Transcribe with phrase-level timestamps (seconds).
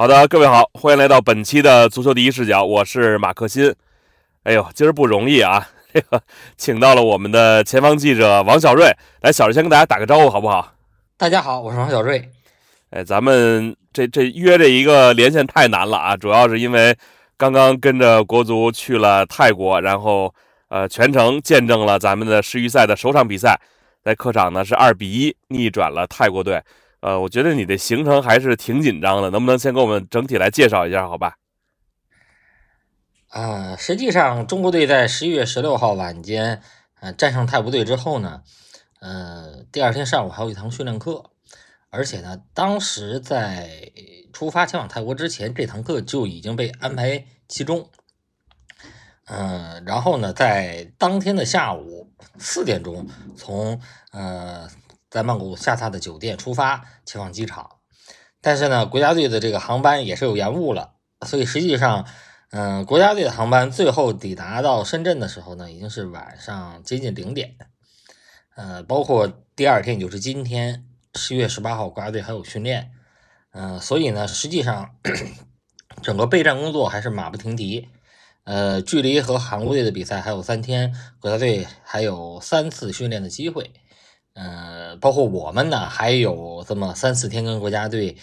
[0.00, 3.74] 好的，各位好，欢迎来到本期的足球第一视角，我是马克新。
[4.44, 6.22] 哎呦，今儿不容易啊， 这个
[6.56, 8.92] 请到了我们的前方记者王小瑞，
[9.22, 10.72] 来，小瑞先跟大家打个招呼好不好？
[11.16, 12.30] 大家好，我是王小瑞。
[12.90, 16.96] 哎，咱们这这约这一个连线太难了啊，主要是因为
[17.36, 20.32] 刚刚跟着国足去了泰国，然后
[20.68, 23.60] 呃全程见证了咱们的世预赛的首场比赛，
[24.04, 26.62] 在客场呢是二比一逆转了泰国队。
[27.00, 31.36] 呃，我觉得你的行程还是挺紧张的，能不能先给我们整体来介绍一下，好吧？
[33.28, 36.60] 啊，实际上中国队在十一月十六号晚间，
[37.00, 38.42] 呃，战胜泰国队之后呢，
[39.00, 41.30] 呃，第二天上午还有一堂训练课，
[41.90, 43.92] 而且呢，当时在
[44.32, 47.88] 出发前往泰国之前，这堂课就已经被安排其中。
[49.26, 54.68] 嗯，然后呢，在当天的下午四点钟，从呃。
[55.10, 57.70] 在曼谷下榻的酒店出发前往机场，
[58.40, 60.94] 但是呢，国家队的这个航班也是有延误了，
[61.26, 62.06] 所以实际上，
[62.50, 67.56] 嗯，国家队的航班最后抵达到深圳的时候呢，已经是晚上接近零点。
[68.54, 72.90] 呃，包括第二天，也就是今天十月十八号，国家队还有训练，
[73.52, 74.96] 嗯，所以呢，实际上
[76.02, 77.88] 整个备战工作还是马不停蹄。
[78.44, 83.72] 呃，距离和韩国队的比赛还有三天，国家队还有三次训练的机会。
[84.40, 88.16] 呃，包括我们呢，还有这么三四天跟国家队，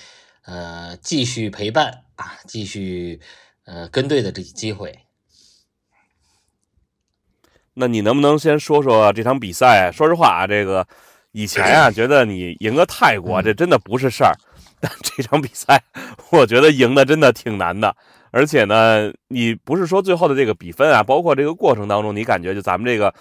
[0.46, 3.20] 呃，继续陪伴啊，继续
[3.66, 4.98] 呃跟队的这机会。
[7.74, 9.92] 那你能不能先说说这场比赛？
[9.92, 10.88] 说实话啊，这个
[11.34, 14.34] 以前啊，觉得你赢个泰国这真的不是事儿，
[14.80, 15.84] 但这场比赛
[16.32, 17.94] 我觉得赢的真的挺难的。
[18.32, 23.14] 而且呢，你不是说最后的这个比分啊，包括这个过程当中，你感觉就咱们这个。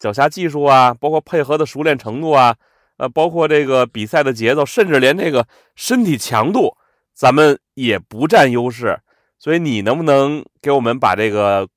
[0.00, 2.56] 脚下技术啊，包括配合的熟练程度啊，
[2.96, 6.76] 呃，包括这个比赛的节奏，甚至连这个身体强度，
[7.14, 8.98] 咱们也不占优势。
[9.38, 11.68] 所以你能不能给我们把这个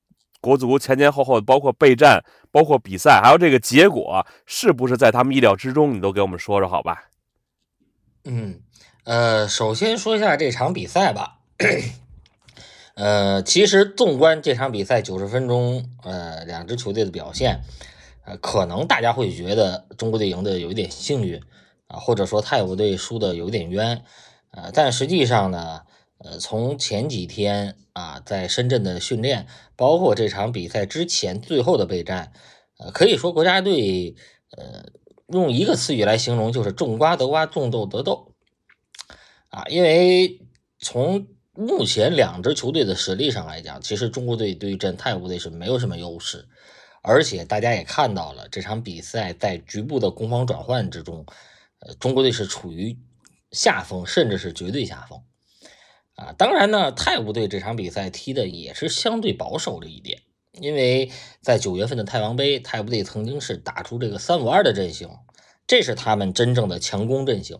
[0.41, 5.93] 国足前前后后，包括备战，包括比赛，还有这个结果，是不是在他们意料之中？
[5.93, 7.03] 你都给我们说说好吧？
[8.23, 8.61] 嗯，
[9.03, 11.39] 呃，首先说一下这场比赛吧。
[12.95, 17.61] 呃，其实纵观这场比赛九十分钟，呃，两支球队的表现。
[18.25, 21.41] 呃，可能大家会觉得中国队赢的有一点幸运
[21.87, 24.03] 啊，或者说泰国队输的有点冤，
[24.51, 25.81] 呃，但实际上呢，
[26.19, 32.31] 呃，从前几天啊，在深圳的训练，包括这场比赛之前最后的备战，
[32.77, 34.15] 呃，可以说国家队，
[34.55, 34.85] 呃，
[35.27, 38.33] 用一个词语来形容就是种瓜得瓜，种豆得豆，
[39.49, 40.39] 啊，因为
[40.79, 46.47] 从目前两支球队的实力上来讲，其实中国队对阵泰国队是没有什么优势。
[47.05, 51.25] 而且大家也看到了，这场比赛在局部的攻防转换之中，
[51.79, 52.97] 呃，中国队是处于
[53.51, 55.21] 下风，甚至是绝对下风。
[56.15, 60.21] 啊，当然呢，泰国队这场比赛踢的也是相对保守了一点，
[60.53, 65.09] 因为在九月份的泰王杯，泰国队曾经是打出这个三五二的阵型，
[65.67, 67.59] 这是他们真正的强攻阵型。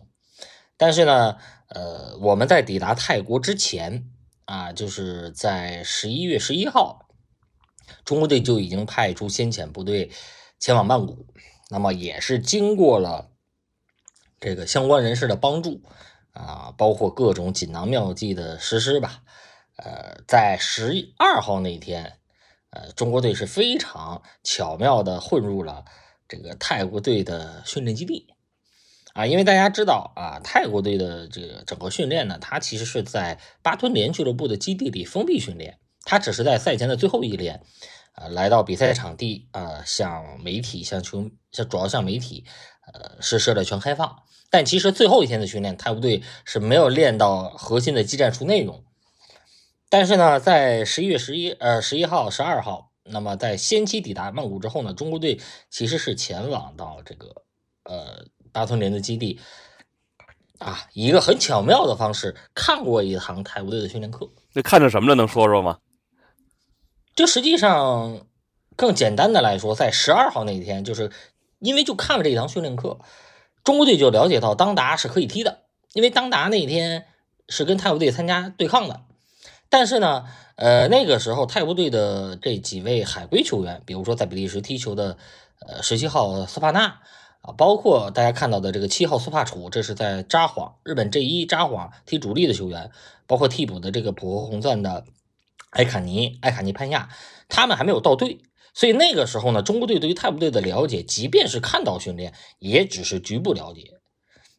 [0.78, 1.36] 但是呢，
[1.68, 4.08] 呃，我们在抵达泰国之前，
[4.46, 7.03] 啊，就是在十一月十一号。
[8.04, 10.10] 中国队就已经派出先遣部队
[10.58, 11.26] 前往曼谷，
[11.70, 13.30] 那么也是经过了
[14.40, 15.82] 这个相关人士的帮助
[16.32, 19.22] 啊，包括各种锦囊妙计的实施吧。
[19.76, 22.18] 呃，在十二号那天，
[22.70, 25.84] 呃，中国队是非常巧妙的混入了
[26.28, 28.34] 这个泰国队的训练基地
[29.14, 35.78] 啊，因为大家知道啊，泰国队的这个整个训练呢，它其实是在巴吞联俱乐部的基地里封闭训练。
[36.04, 37.62] 他只是在赛前的最后一练，
[38.14, 42.44] 呃，来到比赛场地，呃，向媒体、向球、向主要向媒体，
[42.92, 44.22] 呃，实施了全开放。
[44.50, 48.84] 但其实最后一天的训练，泰国队是没有练到核心的技战术内容。
[49.88, 55.40] 但是呢，在十一月十一、呃十一号、十二号，那么在先期抵达曼谷之后呢，中国队
[55.70, 57.42] 其实是前往到这个
[57.84, 59.40] 呃巴吞林的基地，
[60.58, 64.28] 啊，以一个很巧妙的方式看过一堂泰国队的训练课。
[64.52, 65.14] 那看着什么了？
[65.14, 65.78] 能说说吗？
[67.14, 68.26] 这实际上
[68.74, 71.12] 更简单的来说，在十二号那一天，就是
[71.60, 72.98] 因为就看了这一堂训练课，
[73.62, 75.60] 中国队就了解到当达是可以踢的，
[75.92, 77.06] 因为当达那天
[77.48, 79.02] 是跟泰国队参加对抗的。
[79.68, 80.24] 但是呢，
[80.56, 85.16] 呃，那个时候泰国队的这几位海归球员，比如说在比利时踢球的
[85.60, 87.00] 呃十七号斯帕纳
[87.42, 92.90] 啊，包括大家看到的这个七号苏帕楚，这是在札幌日本 J 一札幌踢主力的球员，
[93.28, 95.04] 包括替补的这个浦和红钻的。
[95.74, 97.08] 埃卡尼、埃卡尼潘亚，
[97.48, 98.40] 他们还没有到队，
[98.72, 104.00] 所以那个时候呢，中国队对于泰国队的了解，即便是看到训练，也只是局部了解。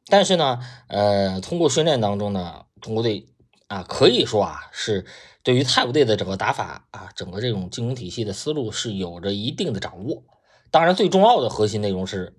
[0.08, 3.28] 但是呢，呃，通过训练当中呢，中国队
[3.68, 5.06] 啊，可以说啊，是
[5.42, 10.24] 对于泰国队的整个打法啊，整个这种进攻体系的思路是有着一定的掌握。
[10.70, 12.36] 当然，最重要的核心内容是，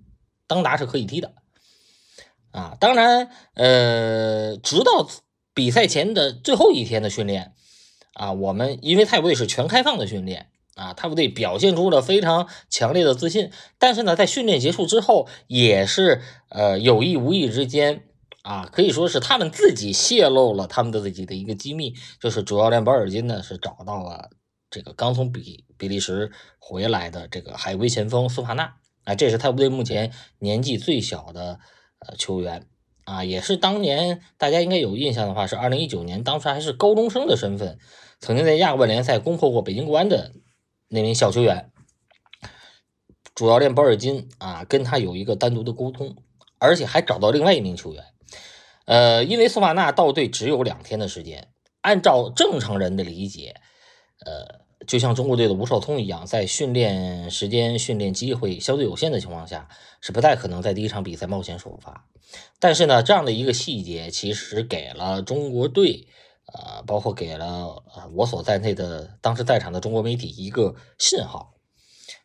[0.47, 1.33] 当达是可以踢的
[2.51, 2.77] 啊。
[2.79, 5.09] 当然，呃，直到
[5.53, 7.53] 比赛前的最后一天的训练
[8.17, 10.47] 啊，我们因为泰国队是全开放的训练。
[10.77, 13.49] 啊，泰国队表现出了非常强烈的自信，
[13.79, 18.03] 但是呢，在训练结束之后，也是呃有意无意之间
[18.43, 24.29] 啊，可以说是他们自己泄露了他们的自己的一个机密，就是主教练保尔金呢是找到了
[24.69, 28.75] 这个刚从比比利时回来的这个海归前锋苏帕纳
[29.05, 31.59] 啊，这是泰国队目前年纪最小的
[32.05, 32.67] 呃球员
[33.05, 37.79] 啊，也是当年大家应该有印象的话，是二零一九年，当时还是高中生的身份，
[38.19, 40.33] 曾经在亚冠联赛攻破过北京国安的。
[40.89, 41.69] 那名小球员，
[43.35, 46.15] 主教练保尔金啊，跟他有一个单独的沟通，
[46.59, 48.05] 而且还找到另外一名球员。
[48.85, 51.49] 呃，因为苏马纳到队只有两天的时间，
[51.81, 53.55] 按照正常人的理解，
[54.25, 59.67] 呃，就像中国队的吴少聪一样，在训练时间、训练机会相对有限的情况下，
[59.99, 62.07] 是不太可能在第一场比赛冒险首发。
[62.59, 66.07] 但是呢，这样的一个细节，其实给了中国队。
[66.53, 67.83] 呃，包括给了
[68.13, 71.55] 我所在内的当时在场的中国媒体一个信号，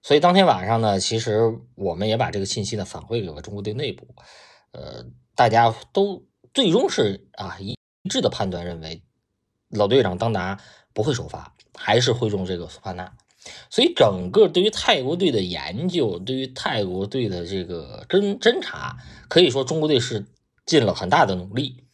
[0.02, 4.14] 所以当天晚上呢，其实我们也把这个信息呢反馈给了中国队内部，
[4.70, 5.04] 呃，
[5.34, 6.24] 大家都
[6.54, 7.76] 最终是啊一
[8.08, 9.02] 致的判断认为，
[9.70, 10.60] 老队长当达
[10.92, 13.12] 不会首发，还是会用这个苏帕纳，
[13.70, 18.96] 所以整个对于泰国队的研究，对于泰国队的这个侦侦查，
[19.28, 20.26] 可以说中国队是
[20.64, 21.84] 尽了很大的努力。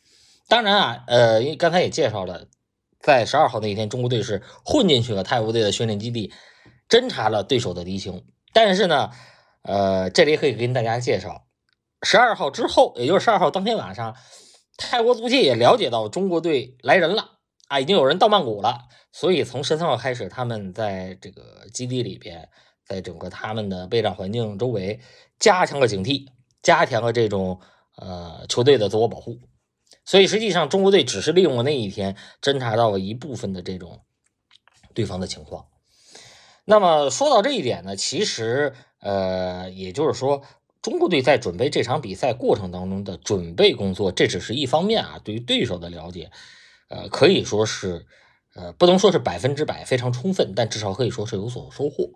[0.49, 2.47] 当然啊，呃，因为刚才也介绍了，
[2.99, 6.33] 在十二号那一天，中国队是混进去了泰国队的训练基地，
[6.89, 8.25] 侦查了对手的敌情。
[8.55, 9.11] 但是呢，
[9.63, 11.45] 呃，这里可以跟大家介绍，
[12.03, 14.17] 十二号之后，也就是十二号当天晚上，
[14.79, 17.33] 泰国足协也了解到中国队来人了
[17.69, 18.89] 啊，已经有人到曼谷了。
[19.13, 22.49] 所以从十三号开始，他们在这个基地里边，
[22.87, 24.99] 在整个他们的备战环境周围，
[25.39, 26.27] 加强了警惕，
[26.63, 27.61] 加强了这种
[27.97, 29.39] 呃球队的自我保护。
[30.09, 34.01] 所以实际上，中国队只是利用了那一天侦查到了一部分的这种
[34.95, 35.67] 对方的情况。
[36.65, 40.41] 那么说到这一点呢，其实呃，也就是说，
[40.81, 45.21] 中国队在准备这场比赛过程当中的准备工作，这只是一方面啊。
[45.23, 46.31] 对于对手的了解，
[46.89, 48.07] 呃，可以说是
[48.55, 52.09] 呃，不能说是百分之百非常充分，但至少可以说是有所收获。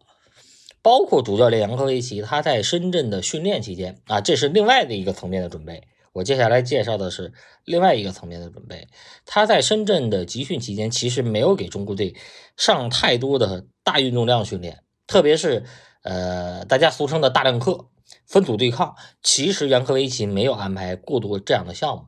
[0.81, 5.83] 包括主教练杨科维奇他在深圳的训练期间啊，这是另外的一个层面的准备。
[6.13, 7.33] 我接下来介绍的是
[7.65, 8.89] 另外一个层面的准备。
[9.25, 12.15] 他在深圳的集训期间，其实没有给中国队
[12.57, 15.65] 上太多的大运动量训练，特别是
[16.03, 17.89] 呃大家俗称的大量课、
[18.27, 18.95] 分组对抗。
[19.23, 22.07] 其实杨科维奇没有安排过多这样的项目，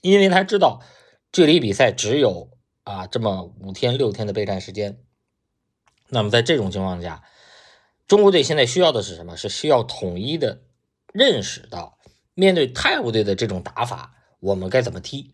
[0.00, 0.82] 因为他知道
[1.30, 2.50] 距离比赛只有
[2.82, 4.98] 啊这么五天六天的备战时间。
[6.08, 7.22] 那么在这种情况下，
[8.08, 9.36] 中国队现在需要的是什么？
[9.36, 10.62] 是需要统一的
[11.12, 11.95] 认识到。
[12.36, 15.32] 面对泰国队的这种打法，我们该怎么踢？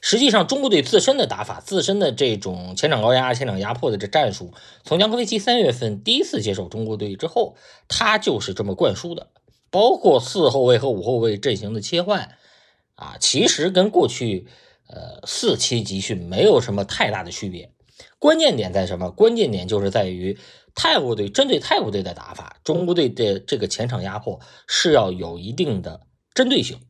[0.00, 4.54] 实际上，中国队自身的打法、自身的这种前场高压、前场压迫的这战术，
[4.84, 7.56] 从杨科维奇三月份第一次接手中国队之后，
[7.88, 9.28] 他就是这么灌输的。
[9.70, 12.36] 包括四后卫和五后卫阵型的切换，
[12.94, 14.46] 啊，其实跟过去
[14.88, 17.70] 呃四期集训没有什么太大的区别。
[18.18, 19.10] 关键点在什么？
[19.10, 20.38] 关键点就是在于
[20.74, 26.00] 泰国队针对泰国队的打法，中国队的这个前场压迫是要有一定的。
[26.32, 26.80] 针对性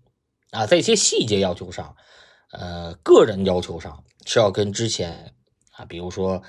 [0.50, 1.96] 啊，在一些细节要求上，
[2.52, 5.32] 呃，个人要求上是要跟之前
[5.72, 6.42] 啊，比如说，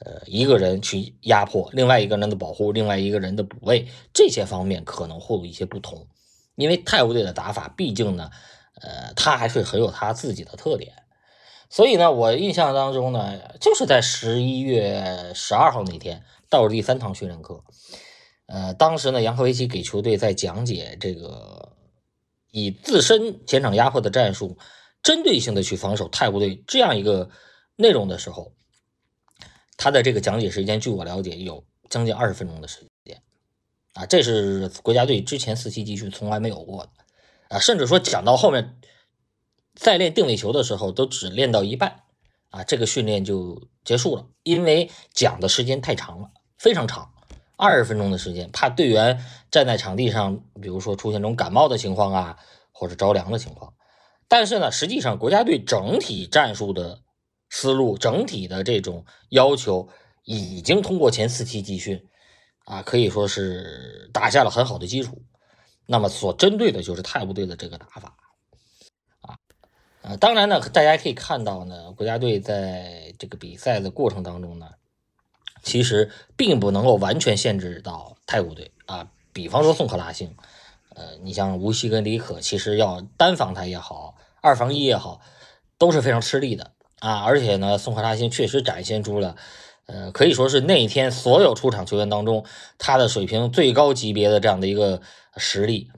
[0.00, 6.08] 呃，一个人去压迫另外一个人的保护，另外一个人的补位，这些方面可能会有一些不同。
[6.54, 8.30] 因为泰国队的打法，毕竟呢，
[8.80, 10.94] 呃，他还是很有他自己的特点。
[11.68, 17.62] 所以呢，我印象当中呢，就是在十一月十二号那天到了第三堂训练课，
[18.46, 21.76] 呃，当时呢，杨科维奇给球队在讲解这个。
[22.58, 24.58] 以自身前场压迫的战术，
[25.02, 27.30] 针对性的去防守泰国队这样一个
[27.76, 28.52] 内容的时候，
[29.76, 33.22] 他的这个讲解时间，据我了解有将近二十分钟的时间，
[33.94, 36.90] 啊，这是国家队之前四期集训从来没有过的，
[37.48, 38.80] 啊，甚至说讲到后面，
[39.74, 42.02] 在练定位球的时候都只练到一半，
[42.50, 47.14] 啊，这个训练就结束了，因为讲的时间太长了，非常长。
[47.58, 52.38] 二十分钟的时间，怕队员站在场地上，比如说出现这种感冒的情况啊，
[52.70, 53.74] 或者着凉的情况。
[54.28, 57.00] 但是呢，实际上国家队整体战术的
[57.50, 59.88] 思路、整体的这种要求，
[60.22, 62.06] 已经通过前四期集训
[62.64, 65.20] 啊，可以说是打下了很好的基础。
[65.84, 68.16] 那么所针对的就是泰国队的这个打法
[69.22, 69.36] 啊，
[70.02, 74.68] 呃，当然呢，大家可以看到呢，国家队在这个比赛的过程当中呢，
[75.62, 79.08] 其实并不能够完全限制到泰国队啊。
[79.32, 80.34] 比方说宋克拉星，
[80.94, 85.20] 呃，你像吴曦跟李可，其实要单防他也好，二防一也好，
[85.78, 87.22] 都是非常吃力的啊。
[87.22, 89.36] 而且呢，宋克拉星确实展现出了，
[89.86, 92.44] 呃，可以说是那一天所有出场球员当中，
[92.78, 95.00] 他的水平最高级别的这样的一个
[95.36, 95.90] 实力。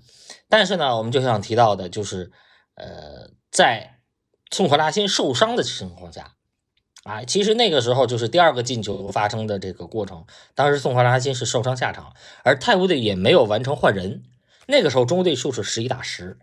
[0.48, 2.30] 但是呢，我们就想提到的，就是
[2.74, 4.00] 呃，在
[4.50, 6.34] 宋克拉辛受伤的情况下，
[7.04, 10.25] 啊，其实那个时候就是第二个进球发生的这个过程。
[10.54, 12.12] 当时宋克拉辛是受伤下场，
[12.45, 14.23] 而泰国队也没有完成换人。
[14.66, 16.37] 那个时候中国队数是十一打十。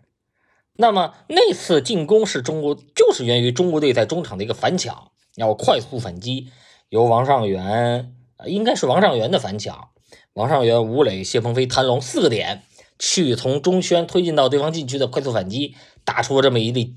[0.74, 6.50] 那么那次进攻是中国，就是源于中国队在中场的一个反抢，要快速反击，
[6.88, 8.14] 由王上元，
[8.46, 9.90] 应该是王上元的反抢，
[10.32, 12.62] 王上元、吴磊、谢鹏飞、谭龙四个点。
[13.00, 16.96] 去从中圈推进到对方禁区的快速反击，打出了这么一粒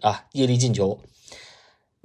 [0.00, 0.98] 啊一粒进球。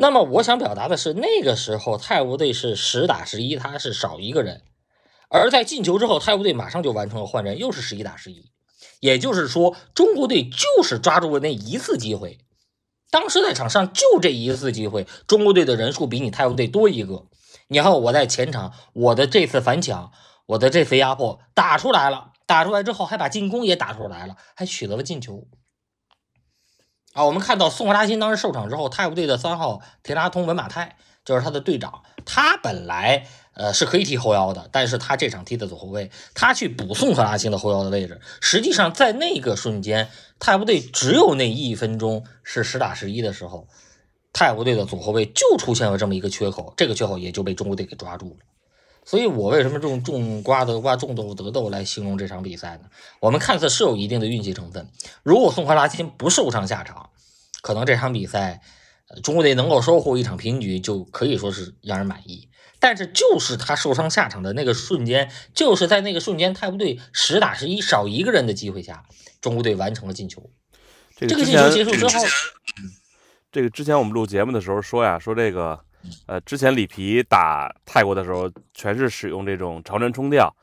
[0.02, 4.64] 那么我想表达的是，那个时候泰国队是十打十一，他是少一个人。
[5.30, 8.50] 而在进球之后，泰国队马上就完成了换人，又是十一打十一。
[9.00, 12.40] 也就是说，中国队就是抓住了那一次机会。
[13.12, 17.28] 当时在场上就这一次机会，中国队的人数比你泰国队多一个。
[17.68, 20.12] 然后我在前场，我的这次反抢，
[20.48, 22.32] 我的这次压迫打出来了。
[22.48, 25.48] 打出来之后，还把进攻也打出来了，还取得了进球。
[27.14, 38.22] 啊，我们看到宋克拉辛当时受伤之后，泰国队的三号田拉通文马泰就是他的队长，他本来呃是可以踢后腰的，但是他这场踢的左后卫，他去补宋克拉辛的后腰的位置。
[38.40, 43.68] 实际上在那个瞬间，泰国队只有那一分钟是实打实一的时候，
[44.32, 48.46] 泰国队的左后卫就出现了这么一个缺口，这个缺口也就被中国队给抓住了。
[49.12, 52.84] 所以，我为什么用种瓜得瓜，种豆得豆来形容这场比赛呢？
[53.20, 54.88] 我们看似是有一定的运气成分。
[55.22, 57.10] 如果宋克拉辛不受伤下场，
[57.62, 58.62] 可能这场比赛，
[59.10, 62.48] 呃，中国队能够收获一场平局，就可以说是让人满意。
[62.80, 69.04] 但是，就是他受伤下场的那个瞬间，就是在那个瞬间，泰国队十打十一少一个人的机会下，
[69.42, 70.50] 中国队完成了进球。
[71.18, 72.24] 这个进球结束之后，
[73.52, 75.82] 这个之前我们录节目的时候说呀，说这个。
[76.28, 80.54] 呃，之前里皮打泰国的时候，全是使用这种长传冲吊，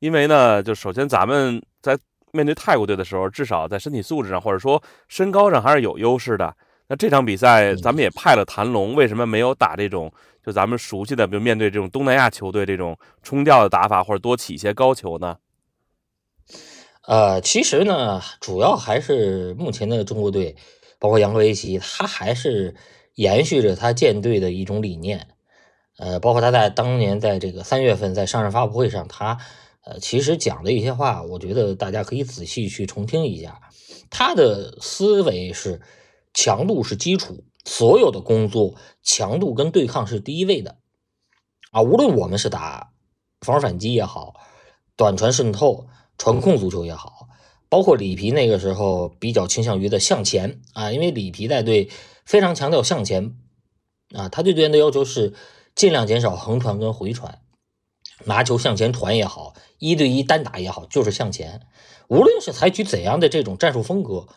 [0.00, 1.98] 因为呢，就首先咱们在
[2.32, 6.54] 面对泰国队的时候，至少在身体素质上或者说身高上还是有优势的。
[6.88, 10.12] 那这场比赛咱们也派了谭龙，为什么没有打这种
[10.44, 15.36] 就咱们熟悉的，比如面对这种东南亚球队这种冲吊的打法，或者多起一些高球呢？
[17.06, 20.56] 呃，其实呢，主要还是目前的中国队，
[20.98, 22.74] 包括杨科维奇，他还是。
[23.18, 25.26] 延续着他建队的一种理念，
[25.98, 29.38] 呃，包括他在当年在这个三月份在上任发布会上，他
[29.80, 33.60] 呃其实讲的一些话，我觉得大家可以仔细去重听一下。
[34.08, 35.82] 他的思维是
[36.32, 40.76] 强度是基础，所有的工作强度跟对抗是第一位的
[41.72, 41.82] 啊。
[41.82, 42.92] 无论我们是打
[43.40, 44.34] 防守反击也好，
[44.94, 47.17] 短传渗透、传控足球也好，
[47.68, 51.88] 包括里皮那个时候比较倾向于的向前啊，因为里皮带队。
[52.28, 53.38] 非常强调向前
[54.14, 55.32] 啊，他对队员的要求是
[55.74, 57.40] 尽量减少横传跟回传，
[58.26, 61.62] 拿球向前传也好，一对一单打也好，就是向前。
[62.06, 64.28] 无论是采取怎样的这种战术风格，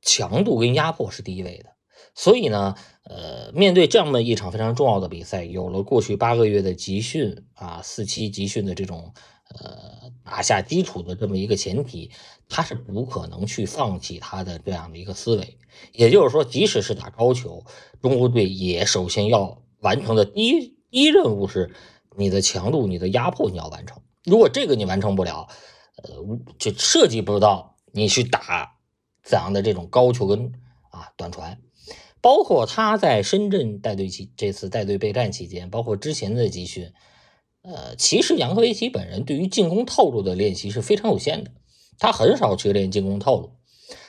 [0.00, 1.70] 强度跟压迫是第一位的。
[2.14, 9.14] 所以呢，呃，面对这么一场非常重要的比赛，有了过去八个月的集训啊，四期集训的这种
[9.54, 12.10] 呃打下基础的这么一个前提，
[12.48, 15.58] 他是不可能去放弃他的这样的一个思维。
[15.92, 17.64] 也就是说，即使是打高球，
[18.02, 21.72] 中国队也首先要完成的第一一任务是
[22.16, 24.02] 你的强度、你的压迫你要完成。
[24.24, 25.48] 如果这个你完成不了，
[26.02, 26.12] 呃，
[26.58, 28.76] 就涉及不到你去打
[29.22, 30.52] 怎样的这种高球跟
[30.90, 31.58] 啊短传。
[32.20, 36.92] 包括他在深圳带队期这次带队备战期间，包括之前的集训，
[37.62, 41.50] 呃，其实杨科维奇本人对于进攻套路的练习是非常有限的，
[41.98, 43.52] 他很少去练进攻套路。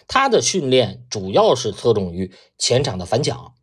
[0.07, 3.53] 他的训练主要是侧重于前场的反抢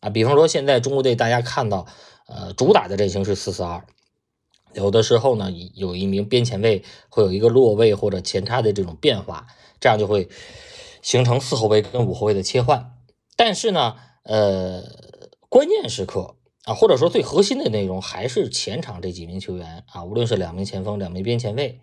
[0.00, 1.86] 啊，比方说现在中国队大家看到，
[2.26, 3.86] 呃，主打的阵型是四四二，
[4.72, 9.46] 有的时候呢有一名边前卫会有一个落位或者前插的这种变化，
[9.80, 10.28] 这样就会
[11.02, 12.92] 形成四后卫跟五后卫的切换。
[13.36, 14.82] 但是呢，呃，
[15.48, 16.36] 关键时刻
[16.70, 21.80] 啊，或者说最核心的内容还是前场这几名球员啊，无论是两名前锋、两名边前卫。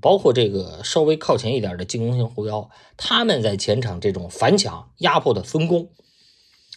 [0.00, 5.90] 包括这个稍微靠前一点的进攻型后腰，他们在前场这种反抢压迫的分工，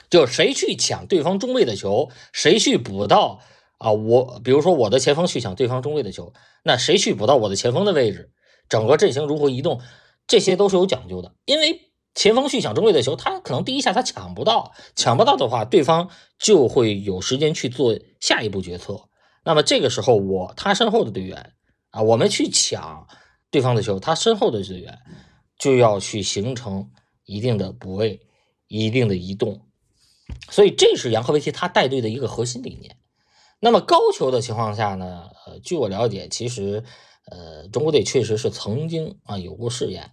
[0.09, 3.41] 就谁去抢对方中卫的球，谁去补到
[3.77, 8.31] 啊，我比如说我的前锋去抢对方中卫的球，那谁去补到我的前锋的位置，
[8.67, 9.81] 整个阵型如何移动，
[10.25, 11.35] 这些都是有讲究的。
[11.45, 19.07] 因为前锋去抢中卫的球，他可能第一下他抢不到，抢不到的话，对方就会有时间去做下一步决策。
[19.43, 21.53] 那么这个时候，我他身后的队员
[21.89, 23.07] 啊，我们去抢
[23.49, 24.99] 对方的球，他身后的队员
[25.57, 26.91] 就要去形成
[27.25, 28.21] 一定的补位、
[28.67, 29.61] 一定的移动。
[30.49, 32.97] 所以这是杨科维奇他带队的一个核心理念。
[33.59, 35.29] 那么高球的情况下呢？
[35.45, 36.83] 呃，据我了解，其实
[37.25, 40.11] 呃，中国队确实是曾经啊有过试验。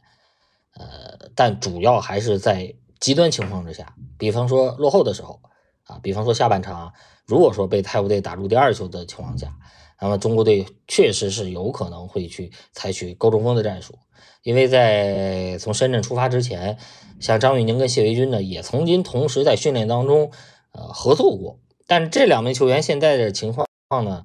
[0.79, 5.41] 呃，但主要还是在极端情况之下，比方说落后的时候
[5.85, 6.93] 啊，比方说下半场，
[7.27, 9.53] 如果说被泰国队打入第二球的情况下，
[10.01, 13.99] 那么中国队确实是有可能会去采取高中锋的战术，
[14.43, 16.79] 因为在从深圳出发之前，
[17.19, 20.31] 像张玉宁跟谢维军呢，也曾经同时在训练当中
[20.73, 23.67] 呃合作过，但这两名球员现在的情况
[24.05, 24.23] 呢，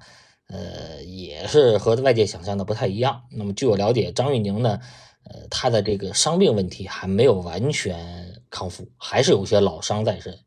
[0.48, 3.22] 呃，也是和外界想象的不太一样。
[3.32, 4.78] 那么据我了解，张玉宁呢。
[5.26, 10.38] 呃，他的这个伤病问题还没有完全康复，还是有些老伤在身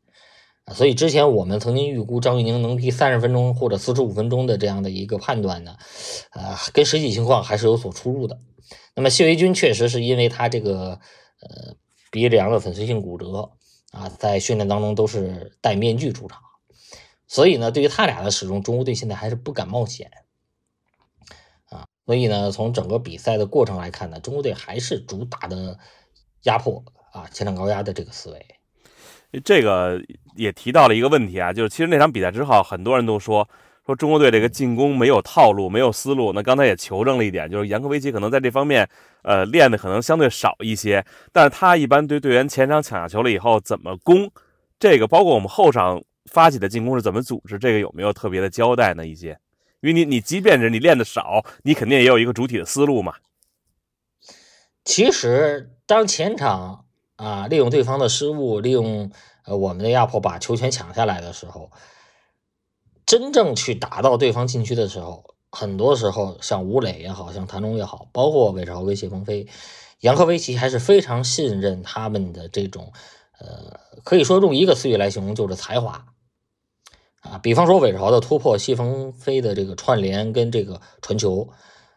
[0.64, 0.74] 啊。
[0.74, 5.76] 所以之前我们曾经预估张玉宁能踢三十分钟或者四十五分钟的这样的一个判断呢，
[6.32, 8.38] 呃，跟实际情况还是有所出入的。
[8.94, 11.00] 那么谢维军确实是因为他这个
[11.40, 11.74] 呃
[12.10, 13.50] 鼻梁的粉碎性骨折
[13.92, 16.40] 啊，在训练当中都是戴面具出场，
[17.26, 20.10] 所以呢，对于他俩的使用，中国队现在还是不敢冒险。
[22.08, 25.78] 所以呢，从整个比赛的过程来看呢，中国队还是主打的
[26.44, 28.46] 压迫啊，前场高压的这个思维。
[29.44, 30.00] 这个
[30.34, 33.46] 也提到了一个问题啊，就是其实那场比赛之后，很多人都说
[33.84, 36.32] 说中国队这个进攻没有套路，没有思路。
[36.32, 38.88] 那刚才也求证了一点，就是杨科维奇可能在这方面，
[39.20, 41.04] 呃，练的可能相对少一些。
[41.30, 44.30] 但是他一般对队员前场抢下球了以后怎么攻，
[44.78, 49.06] 这个包括我们后场发起的进攻是怎么组织，这个有没有特别的交代呢？
[49.06, 49.38] 一些？
[49.80, 53.14] 因为你，你即便是你练的少，你肯定也有一个主体的思路嘛。
[54.84, 56.86] 其实，当前场
[57.16, 59.12] 啊利用对方的失误，利用
[59.44, 61.70] 呃我们的压迫把球权抢下来的时候，
[63.06, 69.46] 真正去打到对方禁区的时候，很多时候像吴磊也好像谭龙也好，包括韦少跟谢鹏飞、
[70.00, 72.92] 杨科维奇，还是非常信任他们的这种
[73.38, 76.06] 呃，可以说用一个词语来形容，就是才华。
[77.30, 81.50] 啊，比方说韦朝的突破，谢鹏飞的这个串联跟这个传球，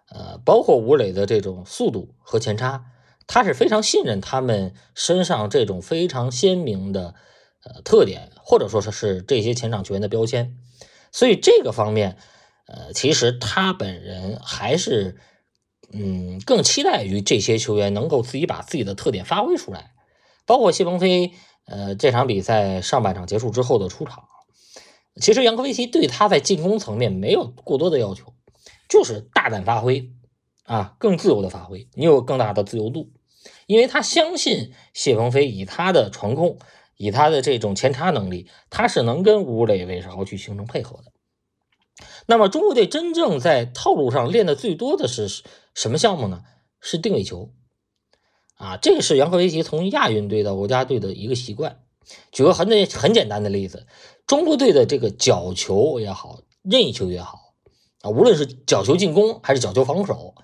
[0.10, 2.84] 呃，包括吴磊的这种速度和前插，
[3.28, 7.16] 他是非常信任他们身上这种非常鲜明的
[7.64, 10.58] 呃特点，或者说是是这些前场球员的标签。
[11.14, 12.18] 所以这个方面，
[12.68, 15.18] 呃，其实他本人还是
[15.94, 19.94] 嗯更期待于这些球员能够自己把自己的特点发挥出来，
[20.46, 21.32] 包括谢鹏飞，
[21.68, 24.26] 呃，这场比赛上半场结束之后的出场。
[25.22, 28.34] 其实杨科维奇对他在进攻层面没有过多的要求，
[28.90, 30.12] 就是大胆发挥
[30.64, 33.12] 啊，更自由的发挥，你有更大的自由度，
[33.68, 36.58] 因为他相信谢鹏飞以他的传控，
[36.98, 41.12] 以他的这种前插能力，他是能跟吴磊、韦世豪去形成配合的。
[42.26, 45.28] 那么中国队真正在套路上练的最多的是
[45.76, 46.42] 什么项目呢？
[46.80, 47.52] 是定位球
[48.56, 51.84] 啊，这个是杨科维奇从亚运队到国家队的一个习惯。
[52.32, 53.86] 举个很简很简单的例子。
[54.28, 57.54] 中国队的这个角球也好，任意球也好，
[58.02, 60.36] 啊，无论是角球进攻还是角球防守，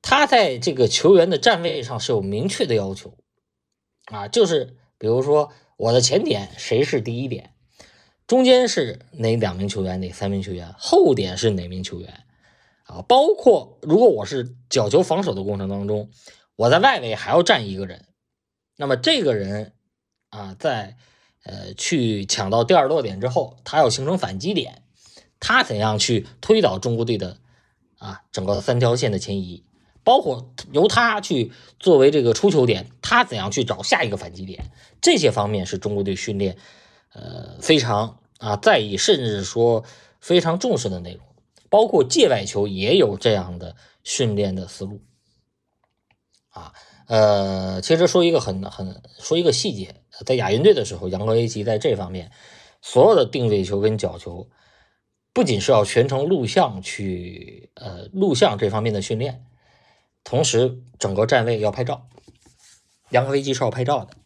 [0.00, 3.18] 他在这个球员的站位上是有明确的要求，
[4.06, 7.54] 啊，就是比如说我的前点谁是第一点，
[8.26, 12.24] 中间是哪两名球员，哪三名球员，后点是哪名球员，
[12.84, 16.08] 啊，包括如果我是角球防守的过程当中，
[16.56, 18.06] 我在外围还要站一个人，
[18.76, 19.74] 那么这个人
[20.30, 20.96] 啊，在
[21.46, 24.82] 呃，去抢到第二落点之后，他要形成反击点，
[25.38, 27.38] 他怎样去推倒中国队的
[27.98, 29.62] 啊整个三条线的前移，
[30.02, 36.56] 包括由他去作为这个出球点，他怎样去找下一个反击点，这些方面是中国队训练
[37.12, 39.84] 呃非常啊在意，甚至说
[40.20, 41.24] 非常重视的内容，
[41.70, 45.00] 包括界外球也有这样的训练的思路
[46.50, 46.72] 啊。
[47.06, 52.30] 呃，其实说一个很很说一个细节，在亚运队的时候，杨科维奇在这方面
[52.80, 54.48] 所有的定位球跟角球，
[55.32, 59.44] 不仅是要全程录像去呃录像这方面的训练，
[60.24, 62.08] 同时整个站位要拍照。
[63.10, 64.16] 杨科维奇是要拍照的，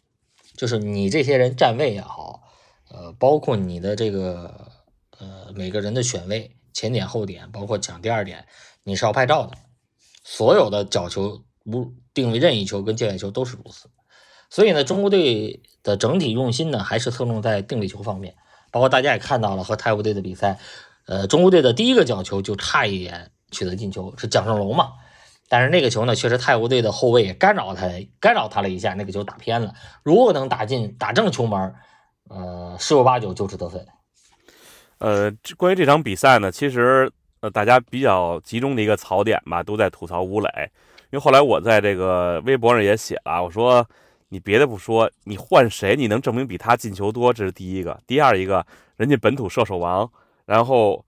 [0.55, 2.43] 就是你这些人站位也好，
[2.89, 4.71] 呃，包括你的这个
[5.17, 8.45] 呃每个人的选位，前点后点，包括抢第二点，
[8.83, 9.57] 你是要拍照的。
[10.23, 11.43] 所有的角球。
[11.63, 13.87] 无定位任意球跟界外球都是如此，
[14.49, 18.35] 所以呢，中国队的整体用心呢还是侧重在定位球方面。
[18.71, 20.57] 包括大家也看到了和泰国队的比赛，
[21.05, 24.93] 呃，中国队的第一个角球就差一点取得进球，是蒋胜龙嘛？
[25.49, 27.89] 但是那个球呢，确实泰国队的后卫也干扰他，
[28.21, 29.73] 干扰他了一下，那个球打偏了。
[30.03, 31.75] 如果能打进、打正球门，
[32.29, 33.85] 呃，十有八九就是得分。
[34.99, 40.49] 呃，关于这场比赛呢，其实呃，大家比较集中的一个槽点吧，都在吐槽吴磊。
[41.11, 43.85] 因为后来我在这个微博上也写了，我说
[44.31, 47.33] 你别的不说，你换谁你能证明比他进球多？
[47.33, 47.99] 这是第一个。
[48.07, 48.65] 第二一个，
[48.95, 50.09] 人家本土射手王，
[50.45, 51.05] 然后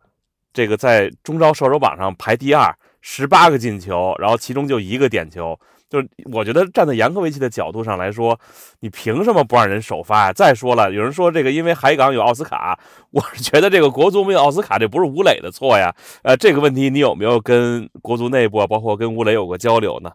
[0.51, 5.57] 这个在中超射手榜上排第二，十八个进球，然后其中就一个点球。
[5.89, 8.37] 就是我觉得站在扬科维奇的角度上来说，
[8.81, 10.33] 你凭什么不让人首发？
[10.33, 12.77] 再说了，有人说这个因为海港有奥斯卡，
[13.11, 15.95] 我是觉得这个国足没有奥斯卡，这不是吴磊的错呀。
[16.23, 20.11] 呃，这个问题你有没有跟国足内部，包括跟吴磊有过交流呢？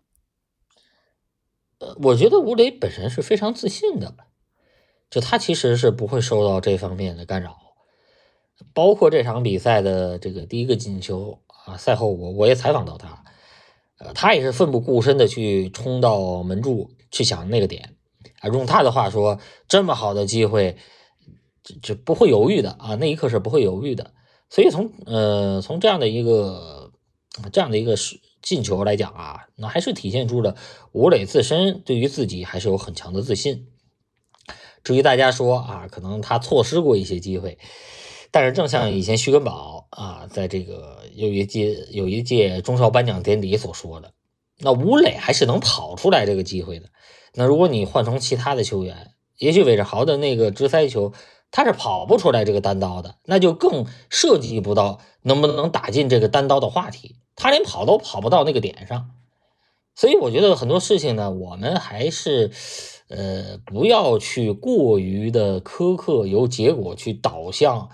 [1.79, 4.15] 呃，我觉得吴磊本身是非常自信的，
[5.11, 7.57] 就他其实是不会受到这方面的干扰，
[8.75, 13.25] 包括这场比赛的这个第一个进球啊，赛后我我也采访到他。
[13.99, 17.97] 呃，他也是奋不顾身的去冲到门柱去抢那个点
[18.39, 20.77] 啊，用他的话说，这么好的机会，
[21.65, 24.13] 这这不会犹豫的啊，那一刻是不会犹豫的。
[24.49, 26.93] 所以从呃从这样的一个
[27.53, 27.97] 这样的一个
[28.43, 30.57] 进球来讲啊，那还是体现出了
[30.93, 33.69] 吴磊自身对于自己还是有很强的自信。
[34.85, 37.59] 至于大家说啊，可能他错失过一些机会。
[38.31, 44.13] 但是正像以前徐根宝啊，在这个有一届有一届中超颁奖典礼所说的，
[44.59, 46.91] 那吴磊还是能跑出来这个机会的。
[47.33, 51.13] 那如果你换成其他的球员，也许韦世豪的那个直塞球，
[51.51, 57.17] 他是跑不出来这个单刀的，那就更涉及不到能不能打进这个单刀的话题。
[57.39, 59.13] 他连跑都跑不到那个点上，
[59.95, 62.51] 所以我觉得很多事情呢，我们还是
[63.09, 67.89] 呃不要去过于的苛刻，由结果去导向。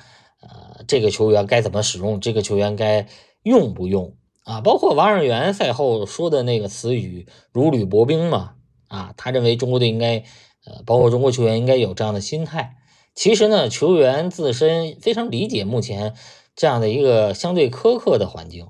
[0.47, 2.21] 呃，这个球员该怎么使用？
[2.21, 3.09] 这个球员该
[3.45, 4.61] 用不用啊？
[4.61, 8.57] 包括王尔元赛后说的那个词语“如履薄冰”嘛，
[8.89, 10.19] 啊，他认为中国队应该，
[10.67, 12.77] 呃，包括中国球员应该有这样的心态。
[13.15, 16.15] 其实呢，球员自身非常理解目前
[16.55, 18.67] 这样的一个相对苛刻的环境，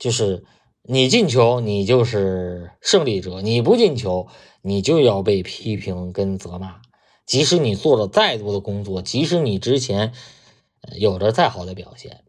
[0.00, 0.42] 就是
[0.82, 4.26] 你进球，你就是胜利者；你不进球，
[4.62, 6.80] 你就要被批评跟责骂。
[7.24, 10.12] 即使你做了再多的工作，即使你之前。
[10.96, 12.24] 有着再好的表现，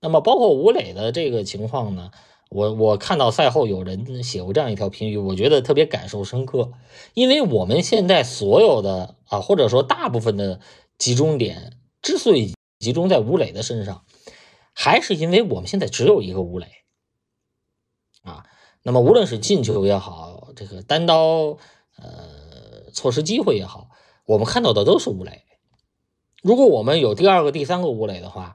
[0.00, 2.10] 那么包括吴磊的这个情况呢？
[2.48, 6.72] 我我看到赛后有人写过这样一条评语，我觉得特别感受深刻。
[7.12, 10.60] 因为我们现在所有的啊，或者说大部分的
[10.96, 14.06] 集中点之所以集中在吴磊的身上，
[14.72, 16.66] 还是因为我们现在只有一个吴磊
[18.22, 18.46] 啊。
[18.82, 21.58] 那么无论是进球也好，这个单刀
[21.96, 23.90] 呃错失机会也好，
[24.26, 25.44] 我们看到的都是吴磊。
[26.42, 28.54] 如果我们有第二个、第三个吴磊的话，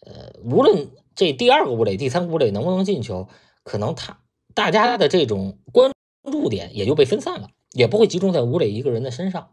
[0.00, 3.28] 呃，无论这第二个吴磊、第三个吴磊能不能进球，
[3.64, 4.20] 可能他
[4.54, 5.90] 大家的这种关
[6.22, 9.50] 注点也就被分散了，也不会集中在吴磊一个人的身上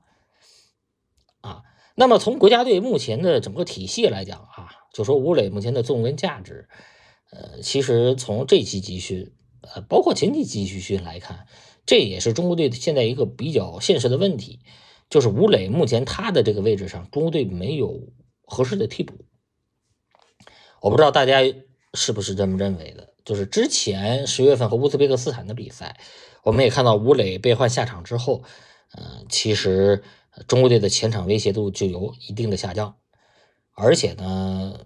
[1.42, 1.64] 啊。
[1.96, 6.70] 那么从国家队目前的整个体系来讲啊，就说吴磊目前的作用跟价值，
[7.32, 11.48] 呃，其实从这期集训，呃，包括前期集训来看，
[11.86, 14.60] 这也是中国队现在一个比较现实的问题。
[15.10, 19.26] 就是吴磊目前他的这个位置上，中国队没有合适的替补。
[20.82, 21.42] 我不知道大家
[21.94, 23.14] 是不是这么认为的？
[23.26, 26.00] 就是之前十月份和乌兹别克斯坦的比赛，
[26.44, 28.44] 我们也看到吴磊被换下场之后，
[28.94, 30.02] 呃，其实
[30.48, 32.96] 中国队的前场威胁度就有一定的下降，
[33.76, 34.80] 而且呢，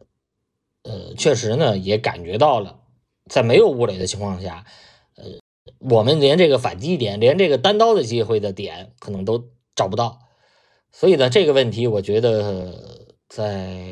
[0.81, 2.81] 呃，确实呢也感觉到了，
[3.29, 4.65] 在没有吴磊的情况下，
[5.15, 5.25] 呃，
[5.79, 9.49] 我们连这个反击点，连这个单刀的机会的点，可能都。
[9.77, 10.19] 找不到，
[10.93, 13.85] 所以呢，这个问题我觉得在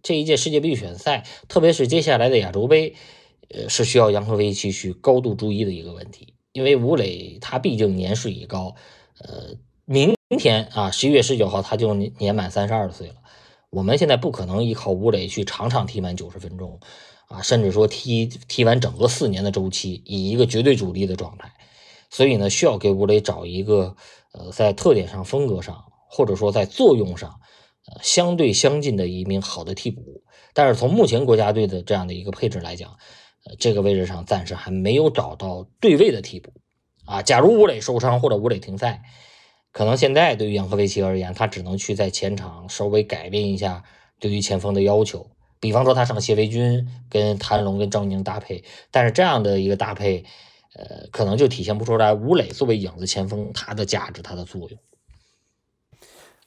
[0.00, 2.94] 这一届世界杯预选赛，特别是接下来的亚洲杯，
[3.48, 6.34] 呃，是需要杨科维奇去高度注意的一个问题。
[6.52, 8.76] 因为吴磊他毕竟年事已高，
[9.18, 13.14] 呃，明天啊，十一月十九号他就年满三十二岁了。
[13.70, 16.78] 我们现在不可能依靠吴磊去场场踢满九十分钟
[17.28, 21.52] 啊，甚至说踢踢完整个四年的周期，以一个绝对主力的状态。
[22.10, 23.96] 所以呢，需要给吴磊找一个。
[24.30, 27.40] 呃，在特点上、风格上，或者说在作用上，
[27.86, 30.22] 呃，相对相近的一名好的替补。
[30.52, 32.98] 但是从目前国家队的这样的一个配置来讲，
[33.46, 36.52] 呃，这个位置上暂时还没有找到对位的替补。
[37.06, 39.02] 啊，假如吴磊受伤或者吴磊停赛，
[39.72, 43.82] 可能现在对于杨科维奇而言，他只能去在前场稍微改变一下
[44.20, 48.64] 对于前锋的要求，比方说他上谢维军跟谭龙跟张宁搭配。
[48.90, 50.24] 但是这样的一个搭配。
[50.76, 54.78] 呃，可能就体现不出来吴磊作为影子前锋他的价值，他的作用。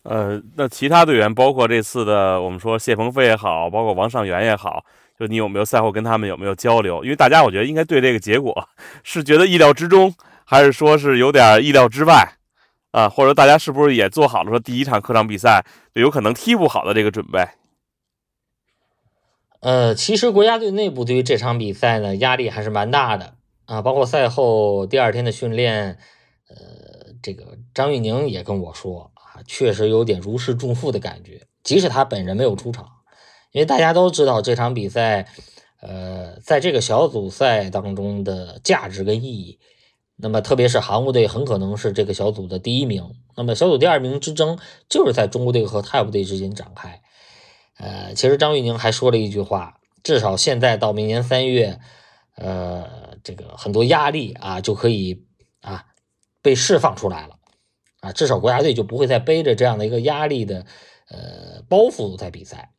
[0.04, 4.86] 呃，那其他队员，包括这次的我们说谢鹏飞也好，包括王上元也好，
[5.20, 7.04] 就你有没有赛后跟他们有没有交流？
[7.04, 8.70] 因为大家我觉得应该对这个结果
[9.04, 10.14] 是觉得意料之中，
[10.46, 12.36] 还是说是有点意料之外
[12.92, 13.10] 啊？
[13.10, 17.46] 或者大家是不是也做好了说第一场客场比赛有可能踢不好的这个准备？
[19.62, 26.00] 呃，其实国家队内部对于这场比赛呢压力还是蛮大的啊，包括赛后第二天的训练，
[26.50, 32.88] 呃，这个张玉宁也跟我说啊，确实有点如释重负的感觉，即使他本人没有出场。
[33.52, 35.28] 因为大家都知道这场比赛，
[35.82, 39.60] 呃，在这个小组赛当中的价值跟意义。
[40.16, 43.04] 那么，特别是韩国队很可能是这个小组的第一名，
[43.36, 47.02] 那么小组第二名之争就是在中国队和泰国队之间展开。
[47.82, 51.80] 呃，其实张玉宁还说了一句话：至少现在到明年三月，
[52.36, 55.26] 呃，这个很多压力啊就可以
[55.62, 55.86] 啊
[56.44, 57.40] 被释放出来了
[58.02, 60.68] 啊，至少国家队就不会再背着这样的一个压力的
[61.10, 62.72] 呃包袱在比赛。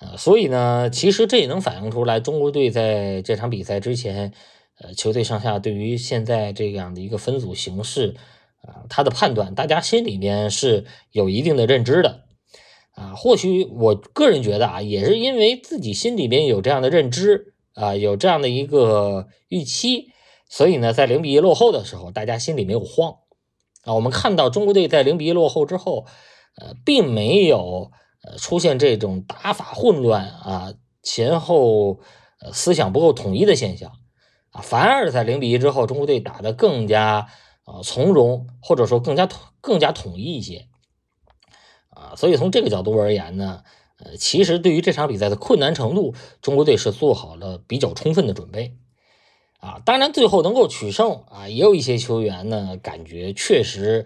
[0.00, 4.32] 呃，所以呢，其实这也能反映出来，中国队在这场比赛之前，
[4.80, 8.16] 呃，球队上下对于现在这样的一个分组形势，
[8.62, 12.24] 啊，他的判断，大家心里面是有一定的认知的，
[12.94, 20.12] 啊，或许我个人觉得啊，也是因为自己心里边有这样的认知，啊，有这样的一个预期，
[20.48, 23.16] 所以呢，在零比一落后的时候，大家心里没有慌，
[23.84, 26.06] 啊，我们看到中国队在零比一落后之后，
[26.56, 27.90] 呃，并没有。
[28.26, 32.00] 呃，出现这种打法混乱啊，前后
[32.40, 33.92] 呃思想不够统一的现象
[34.48, 37.28] 啊，反而在零比一之后，中国队打得更加
[37.64, 40.68] 啊从容，或者说更加统更加统一一些，
[42.16, 43.62] 所以从这个角度而言呢，
[43.98, 48.76] 呃，其实对于这场比赛的困难程度，中国队是做好了比较充分的准备
[49.60, 49.80] 啊。
[49.84, 54.04] 当然，最后能够取胜啊，也有一些球员呢，感觉确实，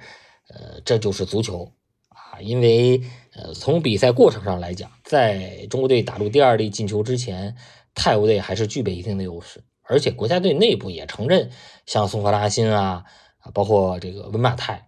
[0.48, 1.72] 呃，这就是足球
[2.08, 2.40] 啊。
[2.40, 3.02] 因为，
[3.34, 7.56] 呃，从比赛过程上来讲，在中国队打入第二粒进球之前，
[7.94, 11.50] 泰国队还是具备一定的优势，而且国家队内部也承认，
[11.84, 13.04] 像宋赫拉辛啊，
[13.40, 14.86] 啊，包括这个温马泰，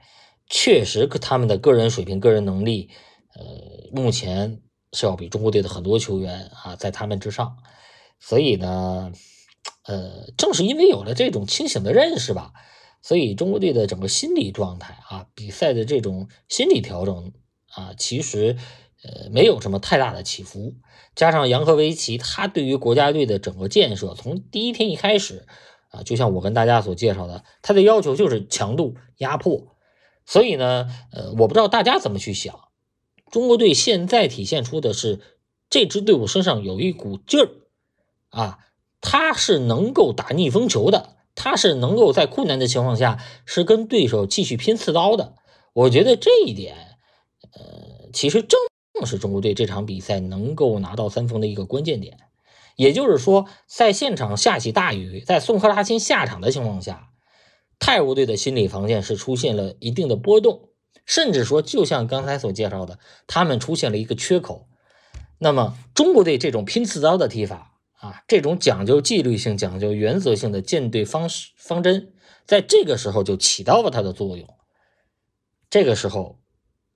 [0.49, 2.91] 确实他们的个人水平、个人能力，
[3.35, 4.63] 呃，目前
[4.93, 7.57] 是要比中国队的很多球员啊在他们之上。
[8.19, 9.13] 所以呢，
[9.85, 12.53] 呃，正是因为有了这种清醒的认识吧，
[13.03, 17.33] 所以中国队的整个心理状态啊，比赛的这种心理调整。
[17.73, 18.57] 啊，其实，
[19.05, 20.75] 呃，没有什么太大的起伏。
[21.15, 25.47] 加上杨科维奇，他对于国家队的整个建设，从第一天一开始，
[25.91, 29.77] 啊，就像我跟大家所介绍的，他的要求就是强度压迫。
[30.27, 32.59] 所以呢，呃，我不知道大家怎么去想。
[33.31, 35.21] 中国队现在体现出的是，
[35.69, 37.49] 这支队伍身上有一股劲儿，
[38.31, 38.59] 啊，
[39.01, 45.35] 他是能够打逆风球的，他是能够在困难的情况下，是跟对手继续拼刺刀的。
[45.73, 46.77] 我觉得这一点。
[47.53, 48.61] 呃，其实正
[49.07, 52.19] 是中国队这场比赛能够拿到三分的一个关键点，
[52.77, 57.11] 也就是说，在现场下起大雨，在宋克拉辛下场的情况下，
[57.79, 60.70] 泰国队的心理防线是出现了一定的波动，
[61.11, 64.69] 甚至说，就像刚才所介绍的，他们出现了一个缺口。
[65.39, 72.13] 那么，中国队这种拼刺刀的踢法啊，这种讲究纪律性、讲究原则性的建队方式方针，
[72.47, 74.49] 在这个时候就起到了它的作用。
[75.69, 76.39] 这个时候。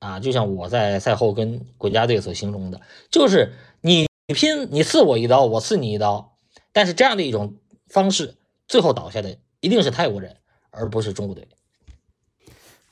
[0.00, 6.36] 啊，就像我在赛后跟国家队所形容的，就是你拼，你刺我一刀，我刺你一刀，
[6.72, 7.56] 但是这样的一种
[7.88, 8.34] 方式，
[8.68, 10.36] 最后倒下的一定是泰国人，
[10.68, 11.48] 而不是中国队。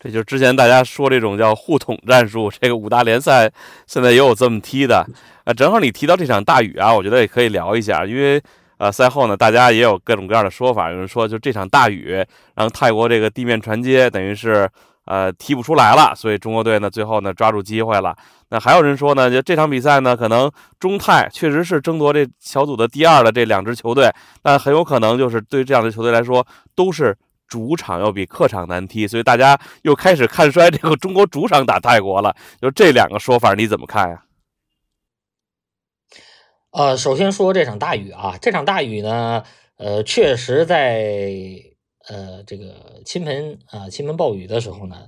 [0.03, 3.49] 这就是之前大家说这种叫互捅战术，这个五大联赛
[3.87, 5.07] 现在也有这么踢的。
[5.45, 8.43] 啊，正好你提到这场大雨啊，我觉得也可以聊一下，因为
[8.79, 12.25] 呃赛后呢，大家也有各种各样的说法，有人说就这场大雨
[12.57, 14.69] 让泰国这个地面传接等于是。
[15.05, 18.17] 呃，踢不出来了，所以中国队呢，最后呢抓住机会了。
[18.51, 24.09] 那还有人说呢，就这场比赛呢，可能中泰确实是争夺这小组的第二的这两支球队，
[24.43, 27.19] 但很有可能就是对这样的球队来说，都是
[27.53, 32.35] 主场要比客场难踢，所以大家又开始看衰这个中国主场打泰国了。
[32.62, 34.25] 就这两个说法，你怎么看呀？
[36.71, 39.45] 呃，首先说这场大雨啊，这场大雨呢，
[39.77, 41.71] 呃，确实在。
[42.09, 45.07] 呃，这个倾盆啊，倾盆暴雨的时候呢，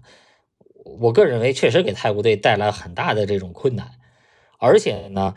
[1.01, 3.91] 我个人认为确实给泰国队带来很大的这种困难，
[4.61, 5.35] 而且呢，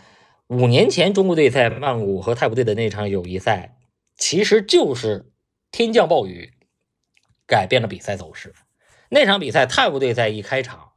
[0.50, 3.76] 五年前中国队在曼谷和泰国队的那场友谊赛，
[4.16, 5.32] 其实就是
[5.72, 6.54] 天降暴雨
[7.48, 8.54] 改变了比赛走势。
[9.10, 10.90] 那场比赛泰国队在一开场，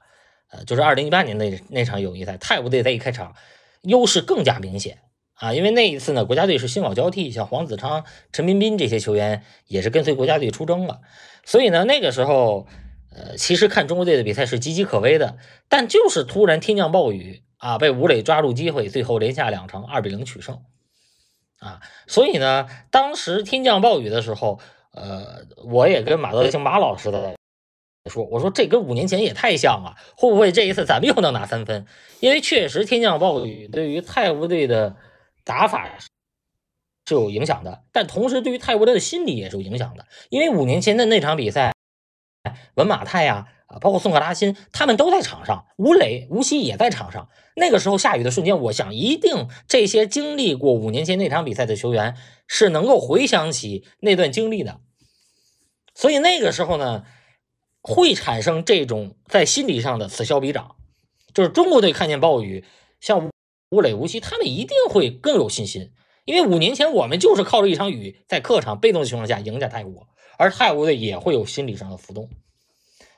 [0.51, 3.35] 呃，就是二零一八年那那场友谊赛，泰国队在一开场
[3.83, 4.99] 优势更加明显。
[5.35, 11.01] 啊，因为那一次呢，国家队是新老交替，像黄子昌、陈彬彬这些球员也是跟随国家队出征了，
[11.47, 12.67] 所以呢，那个时候，
[13.17, 15.39] 呃，其实看中国队的比赛是岌岌可危的，
[15.71, 20.63] 但就是突然天降暴雨啊，被吴磊抓住机会，最后连下两城，二比零取胜。
[21.59, 21.81] 啊。
[22.07, 24.61] 所以呢，当时天降暴雨的时候，
[24.93, 27.37] 呃，我也跟马德兴马老师的
[28.11, 31.87] 说，我说这跟五年前也太像了，会不会这一次咱们又能拿三分？
[32.21, 34.97] 因为确实天降暴雨对于泰国队的
[35.45, 35.89] 打法
[37.07, 40.07] 是有影响的，但同时对于泰国队的心理也是有影响的。
[40.29, 41.73] 因为五年前的那场比赛，
[42.75, 43.27] 文马泰。
[43.71, 47.29] 啊，包括宋克拉辛，他们都在场上，吴磊、吴曦也在场上。
[47.61, 52.17] 那个时候下雨的瞬间，我想一定这些经历过五年前那场比赛的球员
[52.49, 54.81] 是能够回想起那段经历的。
[55.95, 57.05] 所以那个时候呢，
[57.83, 60.77] 会产生这种在心理上的此消彼长，
[61.35, 62.65] 就是中国队看见暴雨，
[62.99, 63.31] 像
[63.71, 65.93] 吴磊、吴曦他们一定会更有信心，
[66.25, 72.31] 因为五年前我们就是靠着一场雨，在客场被动的情况下赢下泰国，而泰国队也会有心理上的浮动。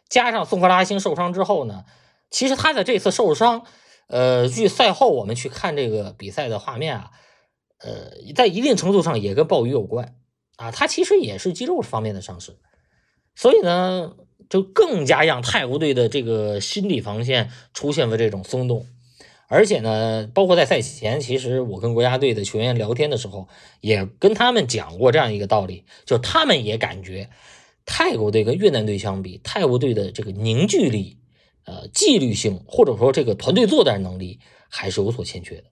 [0.08, 1.84] 加上宋克拉星受伤之后呢，
[2.30, 3.64] 其实他的这次受伤，
[4.08, 7.10] 呃，据赛后我们去看这个比赛的画面啊，
[7.78, 10.16] 呃，在一定程度上也跟暴雨有关
[10.56, 12.56] 啊，他其实也是肌肉方面的伤势，
[13.34, 14.14] 所以呢，
[14.50, 18.86] 就更加让泰国队的这个心理防线出现了这种松动，
[19.48, 23.48] 而且呢，包括在赛前，其实我跟国家队的球员聊天的时候，
[23.80, 27.30] 也跟他们讲过这样一个道理，就他们也感觉。
[27.84, 31.18] 泰国队跟越南队相比，泰国队的这个凝聚力、
[31.64, 35.64] 呃纪律性，或者说这个团队作战能力还是有所欠缺的。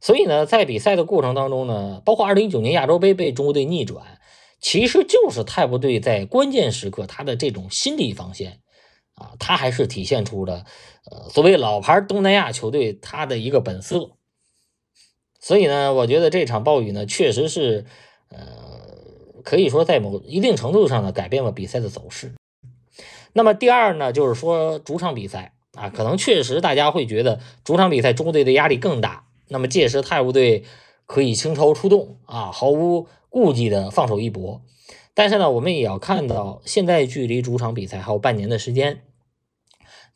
[0.00, 4.18] 所以呢，在比赛的过程当中呢，包括2019年亚洲杯被中国队逆转，
[4.60, 8.60] 其实就是泰国队在关键时刻他的这种心理防线
[9.14, 10.64] 啊，他还是体现出了
[11.10, 14.12] 呃所谓老牌东南亚球队他的一个本色。
[15.40, 17.86] 所以呢，我觉得这场暴雨呢，确实是
[18.28, 18.72] 呃。
[19.44, 22.32] 可以说，在某一定程度上呢，改变了比赛的走势。
[23.34, 29.26] 那么第二呢，就是说主场比赛啊，可能确实大家会觉得主场比赛中国队的压力更大。
[29.48, 30.64] 那么届时泰国队
[31.04, 34.62] 可以倾巢出动啊，毫无顾忌的放手一搏。
[35.12, 39.02] 但是呢，我们也要看到，现在距离主场比赛还有半年的时间。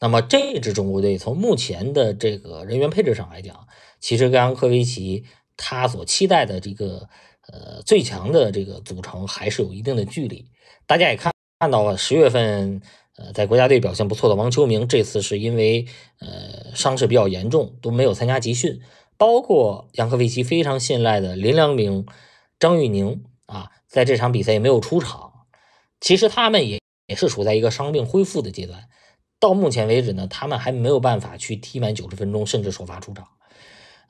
[0.01, 3.67] 那么这支中国队从目前的这个人员配置上来讲，
[4.01, 5.25] 其实跟安科维奇
[5.57, 7.09] 他所期待的这个。
[7.51, 10.51] 呃，最强的这个组成还是有一定的距离。
[10.87, 12.83] 大家也看看到了，十月份
[13.19, 15.87] 呃在国家队表现不错的王秋明，这次是因为
[16.21, 18.81] 呃伤势比较严重，都没有参加集训。
[19.19, 22.07] 包括杨科维奇非常信赖的林良铭、
[22.59, 25.33] 张玉宁啊，在这场比赛也没有出场。
[26.01, 28.89] 其实他们也也是处在一个伤病恢复的阶段。
[29.39, 33.29] 到目前为止呢，他们还没有办法去踢满九十分钟，甚至首发出场。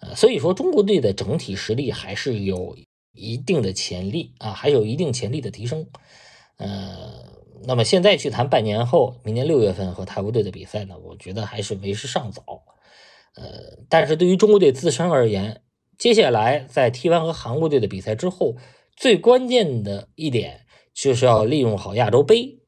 [0.01, 2.77] 呃，所以说中国队的整体实力还是有。
[3.15, 5.89] 一定的潜力啊，还有一定潜力的提升。
[6.57, 7.25] 呃，
[7.65, 12.43] 那么现在去谈半年后，明年六月份和泰国队的比赛呢，我觉得还是为时尚早。
[13.35, 15.63] 呃，但是对于中国队自身而言，
[15.97, 18.57] 接下来在踢完和韩国队的比赛之后，
[18.97, 22.61] 最关键的一点就是要利用好亚洲杯，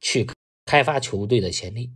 [0.00, 0.26] 去
[0.64, 1.92] 开发球队的潜力。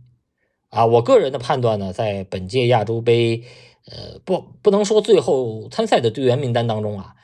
[0.69, 3.43] 啊，我个人的判断呢，在本届亚洲杯，
[3.85, 7.15] 呃，不不能说最后参赛的队员名单当中啊。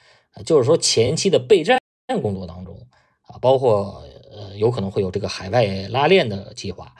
[0.45, 1.79] 就是说，前期的备战
[2.21, 2.87] 工作当中
[3.23, 4.03] 啊，包括
[4.37, 6.93] 呃，有可能会有这个海外拉练的计划，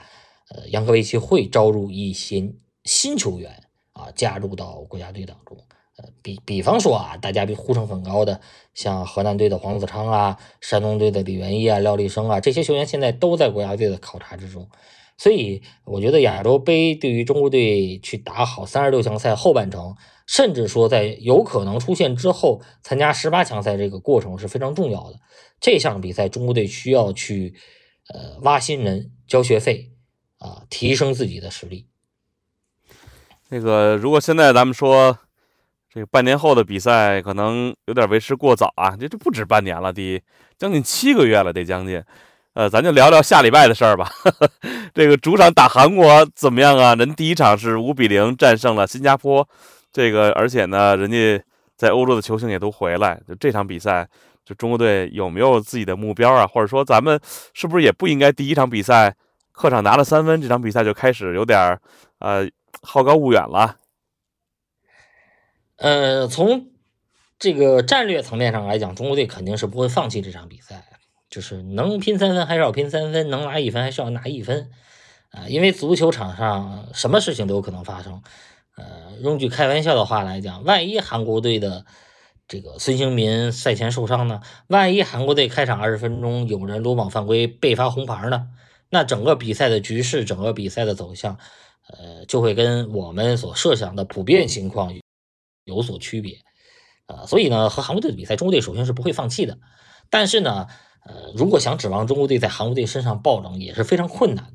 [0.50, 2.52] 呃，杨科维奇会招入一些
[2.84, 5.56] 新球员啊，加入到国家队当中。
[5.98, 8.40] 呃，比比方说啊，大家呼声很高的，
[8.74, 14.68] 像河南队的黄子昌啊，山东队的李元一啊，廖立生啊，这些球员现在都在国家队的考察之中。
[15.16, 19.94] 所以，我觉得亚洲杯对于中国队去打好三十六强赛后半程。
[20.28, 25.18] 甚至说，在有可能出现之后参加十八强赛这个过程是非常重要的。
[25.58, 27.54] 这项比赛，中国队需要去
[28.12, 29.90] 呃挖新人、交学费
[30.38, 31.86] 啊，提升自己的实力。
[33.48, 35.18] 那个，如果现在咱们说
[35.90, 38.94] 这个半年后的比赛，可能有点为时过早啊。
[38.94, 40.22] 这这不止半年了，得
[40.58, 42.04] 将近七个月了，得将近。
[42.52, 44.10] 呃，咱就聊聊下礼拜的事儿吧。
[44.92, 46.94] 这个主场打韩国怎么样啊？
[46.94, 49.48] 人第一场是五比零战胜了新加坡。
[49.98, 51.44] 这个，而且呢，人家
[51.74, 53.20] 在欧洲的球星也都回来。
[53.26, 54.08] 就这场比赛，
[54.44, 56.46] 就中国队有没有自己的目标啊？
[56.46, 57.20] 或者说，咱们
[57.52, 59.16] 是不是也不应该第一场比赛
[59.50, 61.80] 客场拿了三分，这场比赛就开始有点儿
[62.20, 62.48] 呃
[62.80, 63.78] 好高骛远了？
[65.78, 66.68] 呃，从
[67.40, 70.84] 这个战略层面上来讲，中国队肯定是不会放弃这场比赛，
[71.28, 74.70] 就是能拼三分还是要拼三分，能拿一分还是要拿一分
[75.32, 75.48] 啊！
[75.48, 78.22] 因为足球场上什么事情都有可能发生。
[78.78, 81.84] 呃，用句开玩笑的话来讲，万一韩国队的
[82.46, 84.40] 这个孙兴民赛前受伤呢？
[84.68, 88.48] 万一韩国队开场二十分钟有人鲁莽犯规被罚红牌呢？
[88.88, 91.38] 那整个比赛的局势，整个比赛的走向，
[91.88, 94.94] 呃，就会跟我们所设想的普遍情况
[95.64, 96.38] 有所区别。
[97.06, 99.58] 呃，所以呢，和韩国队的比赛，中国队首先是不会放弃的。
[100.08, 100.68] 但是呢，
[101.04, 104.52] 呃，如果想指望中国队在韩国队身上爆冷，也是非常困难的。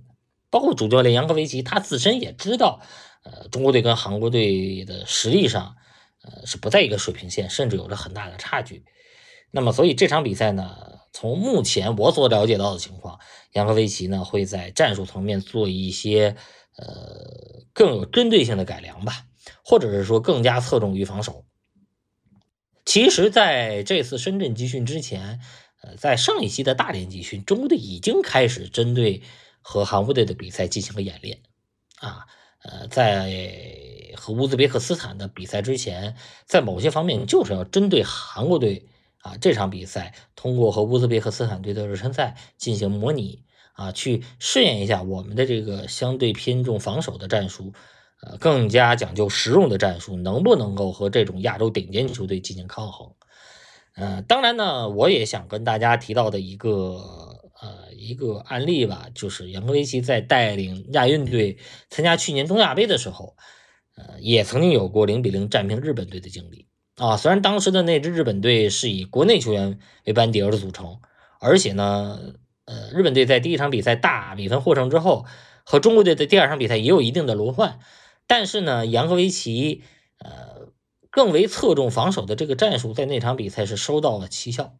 [0.49, 2.80] 包括主教练杨科维奇，他自身也知道，
[3.24, 5.76] 呃，中国队跟韩国队的实力上，
[6.21, 8.86] 呃，是不在一个水平线，甚至有着很大的差距。
[9.51, 13.19] 那么，所以这场比赛呢，从目前我所了解到的情况，
[13.53, 16.36] 杨科维奇呢会在战术层面做一些，
[16.76, 19.26] 呃，更有针对性的改良吧，
[19.63, 21.45] 或者是说更加侧重于防守。
[22.86, 25.39] 其实，在这次深圳集训之前，
[25.82, 29.21] 呃，在上一期的大连集训，中国队已经开始针对
[29.61, 31.41] 和韩国队的比赛进行了演练。
[31.99, 32.26] 啊，
[32.64, 33.32] 呃，在
[34.16, 38.88] 和乌兹别克斯坦的比赛之前，在某些方面就是要针对韩国队
[39.20, 43.43] 啊这场比赛，通过和乌兹别克斯坦队的热身赛进行模拟
[43.74, 47.74] 啊，去试验一下我们的这个相对偏重防守的战术。
[48.26, 53.11] 呃，更加讲究实用的战术，能不能够和这种亚洲顶尖球队进行抗衡？
[53.95, 57.32] 呃，当然呢，我也想跟大家提到的一个
[58.04, 61.58] 一个案例吧，就是杨科维奇在带领亚运队
[61.89, 63.36] 参加去年东亚杯的时候，
[63.95, 67.18] 呃，也曾经有过零比零战平日本队的经历啊。
[67.18, 70.99] 虽然当时的那支日本队是以国内球员为班底而组成，
[71.39, 72.20] 而且呢，
[72.66, 75.26] 呃，日本队在第一场比赛大比分获胜之后，
[75.64, 77.80] 和中国队的第二场比赛也有一定的轮换。
[78.28, 79.84] 但是呢，杨科维奇
[80.18, 80.70] 呃
[81.10, 84.76] 更为侧重防守的这个战术，在那场比赛是收到了奇效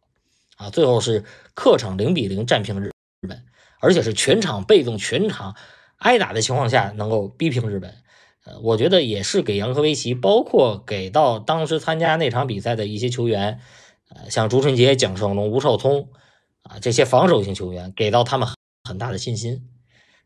[0.56, 2.90] 啊，最后是客场零比零战平日
[3.24, 3.44] 日本，
[3.80, 5.56] 而且是全场被动、全场
[5.96, 7.94] 挨打的情况下能够逼平日本。
[8.44, 13.60] 呃，我觉得也是给杨科维奇，包括给到当时参加那场比赛的一些球员，
[14.10, 16.10] 呃，像朱晨杰、蒋胜龙、吴少聪
[16.62, 18.48] 啊这些防守型球员，给到他们
[18.84, 19.66] 很大的信心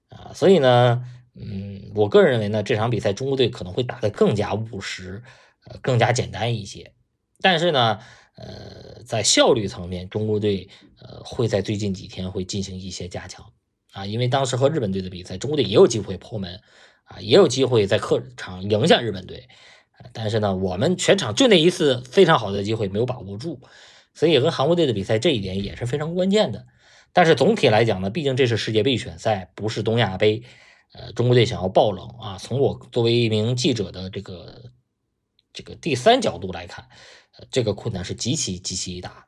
[0.08, 1.04] 啊，所以呢。
[1.40, 5.22] 嗯，我个人认为呢，这场比赛中国队可能会打得更加务实，
[5.64, 6.94] 呃，更加简单一些。
[7.40, 8.00] 但是呢，
[8.34, 10.68] 呃，在效率层面，中国队
[11.00, 13.52] 呃会在最近几天会进行一些加强
[13.92, 16.60] 啊，因为当时和日本队的比赛，中国队也有机会破门
[17.04, 19.48] 啊，也有机会在客场赢下日本队，
[20.12, 23.60] 但是呢，我们全场就那一次非常好的机会没有把握住，
[24.14, 26.66] 所以和韩国队的比赛这一点也是非常关键的。
[27.12, 30.42] 但是总体来讲呢，毕竟这是世界杯预选赛，不是东亚杯。
[30.94, 32.38] 呃，中国队想要爆冷啊！
[32.38, 34.72] 从我作为一名记者的这个
[35.52, 36.88] 这个第三角度来看，
[37.36, 39.27] 呃，这个困难是极其极其大。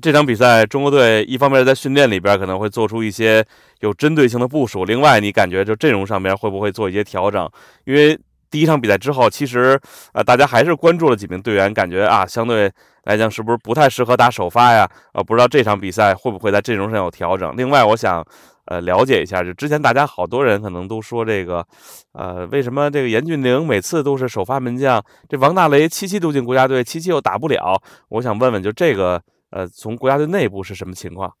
[0.00, 3.44] 这场比赛，中国队一方面在训练里边可能会做出一些
[3.80, 7.50] 有针对性的部署，另外你感觉就阵容上面会不会做一些调整？
[7.84, 8.18] 因为
[8.50, 9.78] 第一场比赛之后，其实
[10.14, 12.72] 呃大家还是关注了几名队员，感觉啊相对
[13.04, 14.88] 来讲是不是不太适合打首发呀？
[15.12, 17.54] 呃，不知道这场比赛会不会在阵容上有调整？
[17.56, 18.24] 另外，我想。
[18.66, 21.66] 呃，了解一下，就之前大家好多人可能都说这个，
[22.12, 25.04] 呃，为什么这个严俊凌每次都是首发门将？
[25.28, 27.76] 这王大雷七七都进国家队，七七又打不了。
[28.08, 29.20] 我想问问，就这个，
[29.52, 31.34] 呃，从国家队内部是什么情况？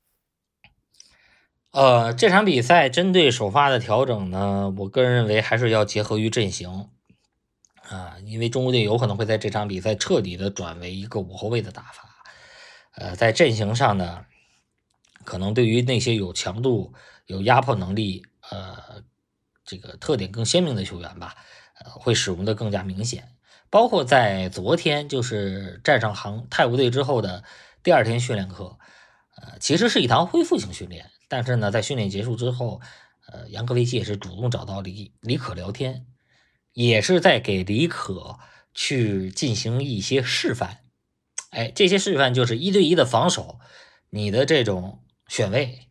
[1.72, 6.90] 呃，这场比赛针对首发的调整呢，我个人认为还是要结合于阵型
[7.88, 12.08] 啊，因为中国队有可能会在这场比赛彻底的转为一个五后卫的打法。
[12.94, 14.26] 呃，在阵型上呢，
[15.24, 16.94] 可能对于那些有强度。
[17.26, 19.00] 有压迫能力，呃，
[19.64, 21.36] 这个特点更鲜明的球员吧，
[21.78, 23.28] 呃，会使用的更加明显。
[23.70, 27.44] 包括在昨天，就是战胜杭泰国队之后的
[27.82, 28.78] 第二天训练课，
[29.36, 31.10] 呃，其实是一堂恢复性训练。
[31.28, 32.80] 但是呢，在训练结束之后，
[33.26, 36.06] 呃，杨科维奇也是主动找到李李可聊天，
[36.72, 38.38] 也是在给李可
[38.74, 40.78] 去进行一些示范。
[41.50, 43.58] 哎，这些示范就是一对一的防守，
[44.10, 45.88] 你的这种选位。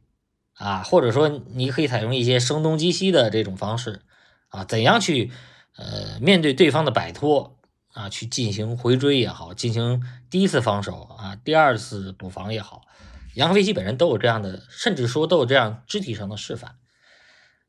[0.53, 4.03] 啊，或者说你可以采用一些声东击西的这种方式，
[4.49, 5.31] 啊，怎样去
[5.75, 7.59] 呃面对对方的摆脱
[7.93, 12.83] 啊，去进行回追也好，进行第一次防守啊，第二次补防也好，
[13.35, 16.75] 杨飞基本人都有这样的，甚至说都有这样肢体上的示范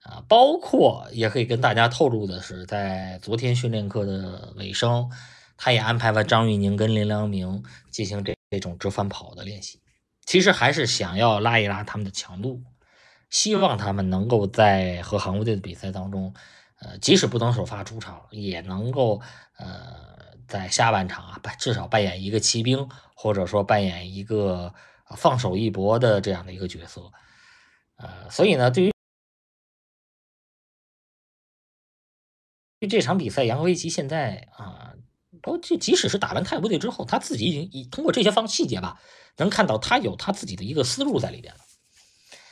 [0.03, 5.11] 啊，包括也可以跟大家透露的是，在昨天训练课的尾声，
[5.57, 9.81] 他也安排了张玉宁跟林良铭进行这这种折返跑的练习，
[10.27, 12.63] 其实还是想要拉一拉他们的强度。
[13.31, 16.35] 希望他们能够在和韩国队的比赛当中，
[16.81, 19.23] 呃，即使不能首发出场，也能够
[19.57, 20.12] 呃
[20.53, 24.75] 在下半场啊，扮至少扮演一个骑兵，或者说扮演一个
[25.17, 27.11] 放手一搏的这样的一个角色。
[27.97, 28.93] 呃，所以呢，对于
[32.87, 34.93] 这场比赛，杨科维奇现在啊，
[35.41, 39.01] 包括这即使是打完泰国队之后，他自己已经通过这些方细节吧，
[39.39, 41.61] 能看到他有他自己的一个思路在里边了。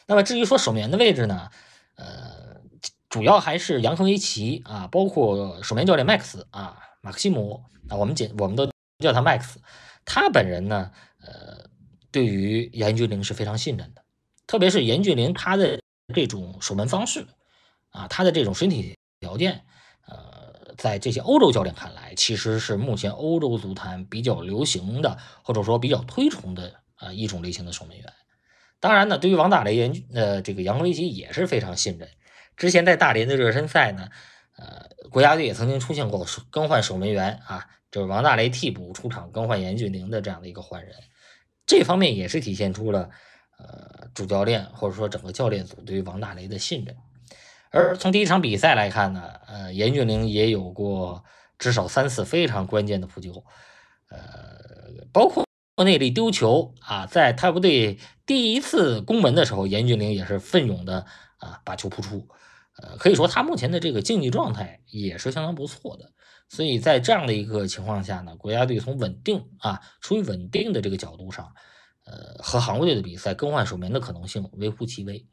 [0.07, 1.51] 那么至于说守门员的位置呢，
[1.96, 2.62] 呃，
[3.11, 9.55] 主要还是杨科维奇啊，包括守门教练麦克斯啊，马克西姆啊，我们简我们都叫他 Max，
[10.05, 10.90] 他本人呢，
[11.20, 11.68] 呃，
[12.11, 14.03] 对于严俊凌是非常信任的，
[14.46, 15.80] 特别是严俊凌他的
[16.14, 17.26] 这种守门方式
[17.90, 19.64] 啊，他的这种身体条件，
[20.07, 28.12] 呃，在这些欧洲教练看来，其实是目前欧洲足坛比较流行的，或者说比较推崇的啊一种类型的守门员。
[28.78, 32.09] 当然呢，对于王大雷、严呃这个杨科维奇也是非常信任。
[32.57, 34.09] 之前在大连的热身赛呢，
[34.57, 40.94] 呃，国家队也曾经出现过更换守门员啊，就是王大雷替补出场更换严俊凌的这样的一个换人。
[41.66, 43.11] 这方面也是体现出了
[43.58, 46.96] 呃主教练或者说整个教练组对于王大雷的信任。
[47.70, 51.24] 而从第一场比赛来看呢，呃，严俊凌也有过
[51.58, 53.44] 至少三次非常关键的扑救，
[54.08, 54.18] 呃，
[55.12, 55.44] 包括。
[55.82, 61.06] 内力丢球啊，在泰国队第一次攻门的时候，严俊凌也是奋勇的
[61.38, 62.28] 啊把球扑出，
[62.83, 66.12] 呃，可以说他目前的这个竞技状态也是相当不错的。
[66.49, 71.53] 所以在这样的一个情况下呢，国家队从稳定啊，出于稳定的这个角度上，
[72.05, 75.26] 呃，和韩国队的比赛更换守门的可能性微乎其微。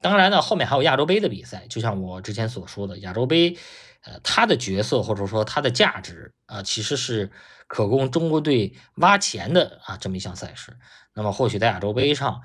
[0.00, 3.56] 当然呢，后面还有亚洲杯的比赛，就像我之前所说的，亚洲杯，
[4.02, 7.30] 呃，它的角色或者说它的价值啊，其实是
[7.68, 10.76] 可供中国队挖钱的啊这么一项赛事。
[11.14, 12.40] 那么或许在亚洲杯上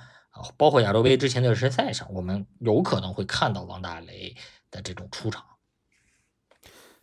[0.58, 4.36] 包括亚洲杯之前的热身赛上，我们有可能会看到王大雷
[4.70, 5.44] 的这种出场。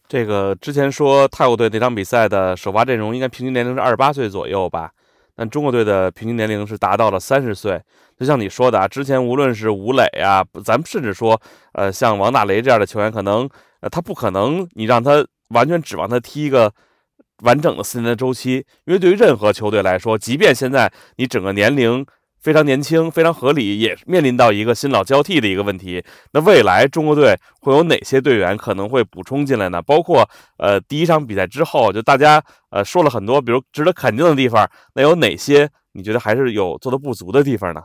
[0.08, 4.92] 这个之前说泰国队那场比赛的首发阵容应该平均年龄是二十八岁左右吧？
[5.34, 7.82] 但中国队的平均年龄是达到了三十岁，
[8.18, 11.40] 就像你说的啊，之前无论是吴磊啊，咱们甚至说，
[11.72, 13.48] 呃，像王大雷这样的球员，可能，
[13.80, 16.70] 呃，他不可能你让他完全指望他踢一个
[17.38, 22.04] 完整的四年的周期，因为对于任何球队来说，即便现在你整个年龄。
[22.42, 26.04] 非常年轻，非常合理，也面临到一个新老交替的一个问题。
[26.32, 29.80] 那未来中国队会有哪些队员可能会补充进来呢？
[29.80, 30.28] 包括
[30.58, 35.70] 呃，第一场比赛之后，就大家呃说了很多，比如值得肯定的地方，那有哪些？
[35.92, 37.82] 你觉得还是有做的不足的地方呢？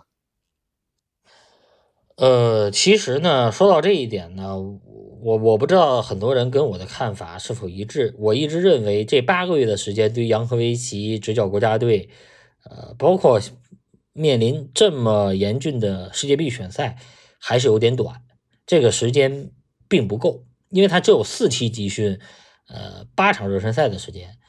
[2.15, 8.15] 呃，其实呢，说到这一点呢，我我不知道很多人跟我的看法是否一致。
[8.17, 12.09] 我一直认为这八个月的时间对杨科维奇执教国家队，
[12.63, 13.39] 呃，包括。
[14.17, 16.97] 面临这么严峻的世界杯选赛，
[17.39, 18.23] 还是有点短，
[18.65, 19.51] 这个时间
[19.87, 22.19] 并不够，因为他只有四期集训，
[22.67, 24.39] 呃，八场热身赛的时间。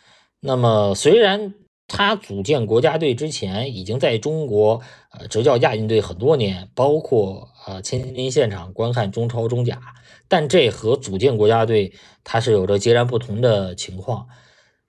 [0.40, 1.52] 那么，虽然
[1.86, 4.80] 他组建国家队之前已经在中国
[5.12, 9.78] 呃执教亚运队很多年，包括呃亲临现场观看中超、中甲，
[10.28, 11.92] 但这和组建国家队
[12.24, 14.28] 它是有着截然不同的情况。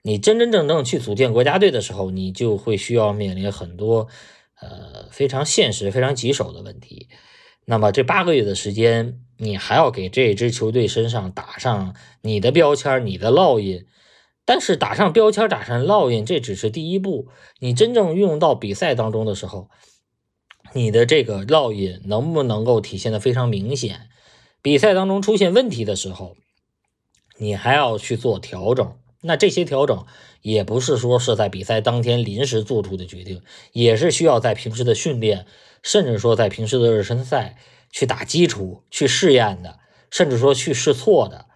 [0.02, 4.08] 你真真正正去组建国家队的时候，你就会需要面临很多。
[4.60, 7.08] 呃，非常现实、非常棘手的问题。
[7.64, 13.86] 那么这八个月的时间，你还要给这支球队身上打上你的标签、你的烙印。
[14.44, 17.28] 但是打上标签、打上烙印，这只是第一步。
[17.60, 19.70] 你真正运用到比赛当中的时候，
[20.72, 24.08] 你的这个烙印能不能够体现的非常明显？
[24.60, 26.36] 比赛当中出现问题的时候，
[27.38, 28.96] 你还要去做调整。
[29.22, 30.04] 那这些调整
[30.42, 35.46] 也不是说是在比赛当天临时做出的决定，也是需要在平时的训练，
[35.82, 37.56] 甚至说在平时的热身赛
[37.90, 39.78] 去打基础、去试验的，
[40.10, 41.46] 甚至说去试错的。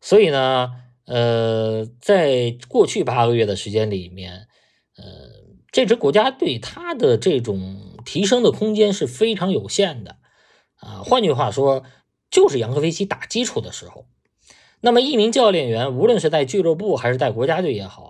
[0.00, 0.70] 所以呢，
[1.06, 4.46] 呃，在过去八个月的时间里面，
[4.96, 5.04] 呃，
[5.70, 10.16] 这支国家队它的这种提升的空间是非常有限的
[10.76, 11.02] 啊。
[11.04, 11.84] 换句话说，
[12.30, 14.06] 就是杨科维奇打基础的时候。
[14.82, 18.09] 那么，一名教练员，无论是在俱乐部还是在国家队也好，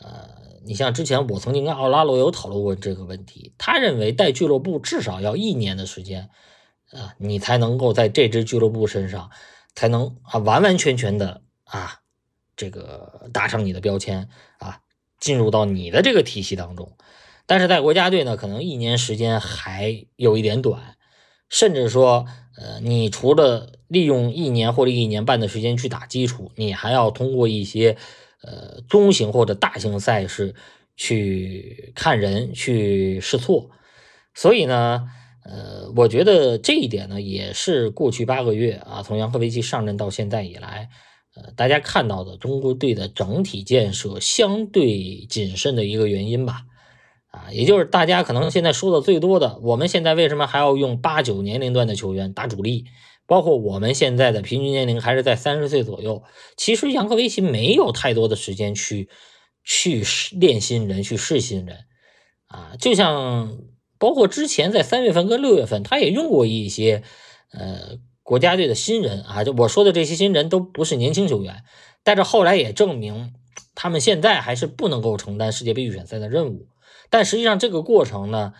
[0.00, 0.28] 呃，
[0.64, 6.30] 你像之前我曾经跟奥拉罗有讨论过这个问题，他认为带俱乐部至少要一年的时间，
[6.90, 9.30] 啊，你才能够在这支俱乐部身上，
[9.74, 12.00] 才能啊完完全全的啊，
[12.56, 14.28] 这个打上你的标签
[14.58, 14.80] 啊，
[15.18, 16.92] 进入到你的这个体系当中。
[17.46, 20.96] 但是在国家队呢，可能一年时间还有一点短，
[21.48, 22.26] 甚至说。
[22.56, 27.96] 呃，你除了利用一年或者一年半的时间去打基础，你还要通过一些
[28.46, 30.54] 呃中型或者大型赛事
[30.96, 33.70] 去看人、去试错。
[34.34, 35.08] 所以呢，
[35.44, 40.90] 呃，我觉得这一点呢，也是过去八个月啊，从杨科维奇上任到现在以来，
[41.34, 46.62] 呃，大家看到的中国队的整体建设相对谨慎的一个原因吧。
[47.28, 52.84] 啊，也就是大家可能现在说的最多的，我们现在为什么还要用八九年龄段的球员打主力？
[53.26, 56.22] 包括我们现在的平均年龄还是在三十岁左右。
[56.56, 59.08] 其实杨科维奇没有太多的时间去
[59.64, 61.84] 去练新人，去试新人。
[62.46, 63.58] 啊，就像
[63.98, 67.02] 包括之前在三月份跟六月份，他也用过一些
[67.50, 69.42] 呃国家队的新人啊。
[69.42, 71.64] 就我说的这些新人都不是年轻球员，
[72.02, 73.32] 但是后来也证明
[73.74, 76.68] 他们现在还是不能够承担世界杯预选赛的任务。
[77.10, 78.52] 但实际上这个过程呢，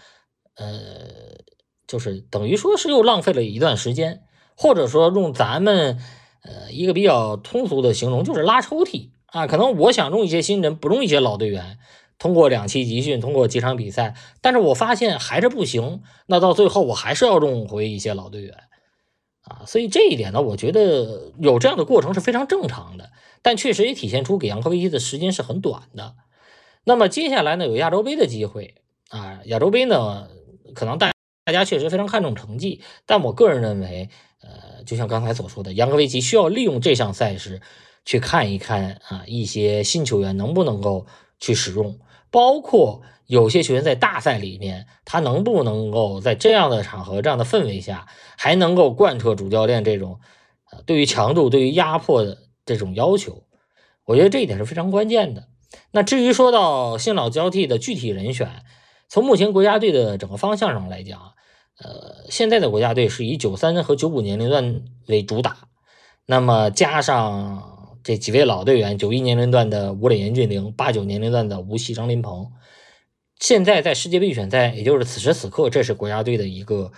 [0.56, 1.44] 呃，
[1.86, 4.22] 就是等于说是又浪费了一段时间，
[4.56, 5.98] 或者说用咱们
[6.42, 9.46] 呃一个比较通俗的形容，就是拉抽屉啊。
[9.46, 11.78] 可能我想用一些新人，不用一些老队员。
[12.16, 16.00] 通过两期集训，通过几场比赛，但是我发现还是不行。
[16.26, 18.54] 那到最后，我还是要用回一些老队员
[19.42, 19.66] 啊。
[19.66, 23.10] 所以这一点呢，我觉得有这样的过程是非常正常的。
[23.42, 26.14] 但确实也体现出给杨科维奇的时间是很短的。
[26.84, 28.76] 那么接下来呢，有亚洲杯的机会
[29.08, 29.40] 啊。
[29.46, 30.28] 亚洲杯呢，
[30.72, 31.10] 可能大
[31.44, 34.08] 大家确实非常看重成绩，但我个人认为，
[34.44, 37.62] 呃，就像刚才所说的，杨科维奇需要利用这项赛事
[38.04, 41.06] 去看一看啊，一些新球员能不能够
[41.40, 41.98] 去使用。
[42.30, 50.18] 包括有些球员在大赛里面，他能不能够在这样的场合、这样的氛围下，还能够贯彻主教练这种，
[50.70, 53.44] 呃，对于强度、对于压迫的这种要求？
[54.04, 55.48] 我觉得这一点是非常关键的。
[55.92, 58.64] 那至于说到新老交替的具体人选，
[59.08, 61.33] 从目前国家队的整个方向上来讲，
[61.82, 65.68] 呃，现在的国家队是以九三和九五年龄段为主打，
[66.26, 67.70] 那么加上。
[68.06, 72.50] 这几位老队员，九一年龄段的吴磊、严俊凌，八九年龄段的吴曦、张琳芃，
[73.40, 76.92] 现在在世界杯预选赛，也就是此时此刻，这是国家队的一个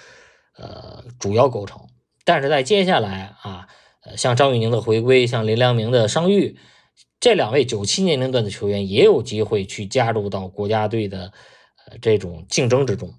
[0.59, 1.81] 呃主要构成。
[2.25, 3.69] 但是在接下来啊，
[4.03, 6.59] 呃，像张玉宁的回归，像林良铭的伤愈，
[7.21, 11.33] 这两位九七年龄段的球员也有机会去加入到国家队的
[11.87, 13.15] 呃这种竞争之中。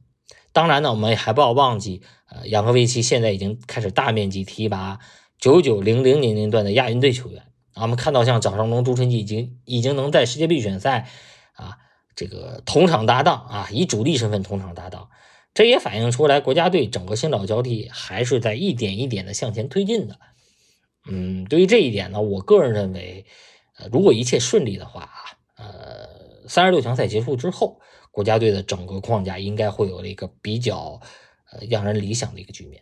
[0.57, 2.01] 当然呢，我们还不要忘记，
[2.31, 4.97] 呃，杨科维奇现在已经开始大面积提拔
[5.37, 7.43] 九九零零年龄段的亚运队球员。
[7.75, 11.09] 啊我们看到，像蒋尚龙、朱晨基已经已经能在世界杯预选赛
[11.53, 11.77] 啊，
[12.15, 15.09] 这个同场搭档啊，以主力身份同场搭档，
[15.53, 20.17] 这也反映出来国家队整个新老交替还是在一点一点的向前推进的。
[21.07, 23.27] 嗯，对于这一点呢，我个人认为，
[23.77, 25.21] 呃，如果一切顺利的话啊，
[25.57, 27.79] 呃，三十六强赛结束之后，
[28.17, 30.99] 国家队的整个框架应该会有了一个比较
[31.51, 32.81] 呃让人理想的一个局面。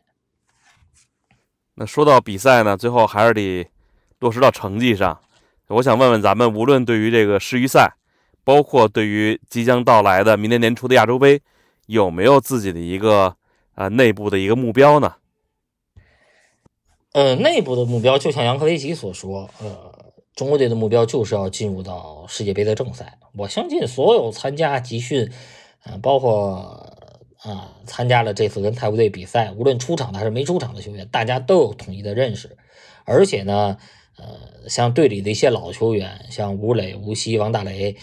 [1.73, 3.67] 那说到比赛呢，最后还是得。
[4.19, 5.19] 落实到成绩上，
[5.67, 7.95] 我想问问咱们，无论对于这个世预赛，
[8.45, 11.41] 包括对于即将到来的明年年初的亚洲杯，
[11.87, 13.35] 有没有自己的一个
[13.75, 15.15] 呃内部的一个目标呢？
[17.11, 19.94] 呃，内部的目标就像杨科维奇所说，呃，
[20.35, 23.17] 中国队的目标就是要进入到世界杯的正赛。
[23.37, 25.31] 我相信所有参加集训，
[25.83, 26.93] 呃，包括
[27.37, 32.57] 啊参加了这次跟泰国队比赛，无论出场的还是没出场的球员，大家都有统一的认识，
[33.05, 33.77] 而且呢。
[34.17, 37.97] 呃，像队里的一些老球员，像吴磊、吴曦、王大雷，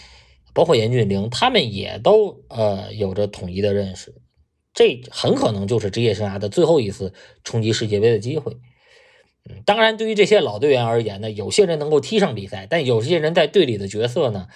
[0.53, 4.13] 包括严俊凌，他们也都呃有着统一的认识，
[4.75, 8.55] 这很可能就是职业生涯的最后一次冲击世界杯的机会。
[9.49, 14.47] 嗯，当然，对于这些老队员而言呢，有些人能够踢上比赛，但有些人在队里的角色呢，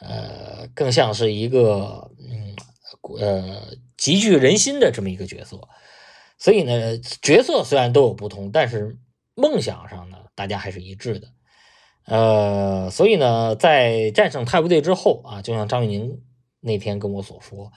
[0.00, 2.56] 呃，更像是一个嗯
[3.20, 5.68] 呃极具人心的这么一个角色。
[6.38, 8.96] 所以呢，角色虽然都有不同，但是
[9.34, 10.18] 梦想上呢。
[10.34, 11.28] 大家还是一致的，
[12.06, 16.22] 呃，所以呢，在战胜泰国队之后啊，就像张玉宁
[16.60, 17.70] 那天跟我所说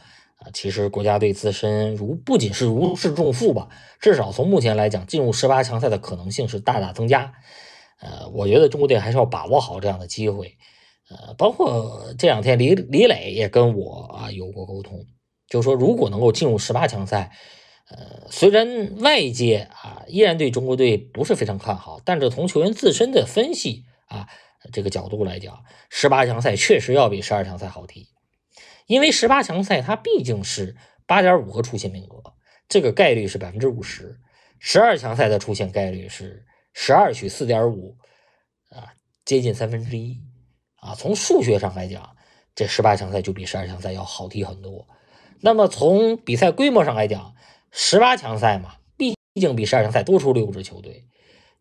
[0.53, 3.69] 其实国家队自身如不仅是如释重负吧，
[3.99, 7.33] 至少从目前来讲，进入十八强赛的可能性是大大增加。
[7.99, 10.57] 呃，我觉得中国队还是要把握好这样的机会。
[11.09, 15.05] 呃，包括这两天李李磊也跟我啊有过沟通，
[15.47, 17.31] 就说如果能够进入十八强赛。
[17.87, 24.27] 呃，虽然外界啊依然对中国队不是非常看好，但是从球员自身的分析啊
[24.73, 28.07] 这个角度来讲，十八强赛确实要比十二强赛好踢，
[28.85, 30.75] 因为十八强赛它毕竟是
[31.05, 32.33] 八点五个出线名额，
[32.67, 34.19] 这个概率是百分之五十，
[34.59, 37.97] 十二强赛的出线概率是十二取四点五，
[38.69, 40.21] 啊，接近三分之一，
[40.75, 42.15] 啊，从数学上来讲，
[42.55, 44.87] 这十八强赛就比十二强赛要好踢很多。
[45.41, 47.35] 那么从比赛规模上来讲，
[47.71, 51.07] 十八强赛嘛，毕竟比十二强赛多出六支球队，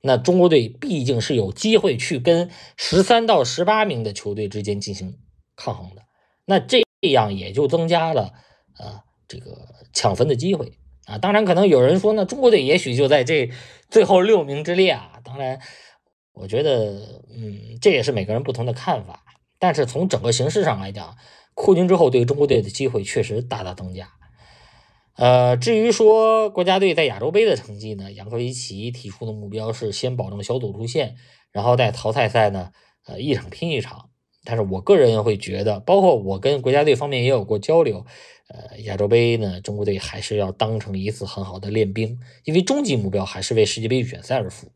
[0.01, 5.18] 那中国队毕竟是有机会去跟十三到十八名的球队之间进行
[5.57, 6.03] 抗衡的，
[6.45, 8.32] 那这这样也就增加了
[8.78, 9.59] 啊这个
[9.92, 11.18] 抢分的机会啊。
[11.18, 13.50] 当然，可能有人说呢，中国队也许就在这
[13.90, 15.20] 最后六名之列啊。
[15.22, 15.61] 当然，
[16.32, 19.22] 我觉得，嗯，这也是每个人不同的看法。
[19.59, 21.14] 但是从整个形势上来讲，
[21.52, 24.09] 扩军之后对中国队的机会确实大大增加。
[25.16, 31.16] 呃，至于说国家队在亚洲杯的成绩呢，杨科维奇提出的目标是先保证小组出线，
[31.52, 32.70] 然后在淘汰赛呢，
[33.05, 34.09] 呃，一场拼一场。
[34.45, 38.05] 但是我个人会觉得，包括我跟国家队方面也有过交流，
[38.49, 44.70] 呃，亚洲杯呢，中国队还是要当成一次很好的练兵，因为终极目标还是为世界杯预选赛而服务。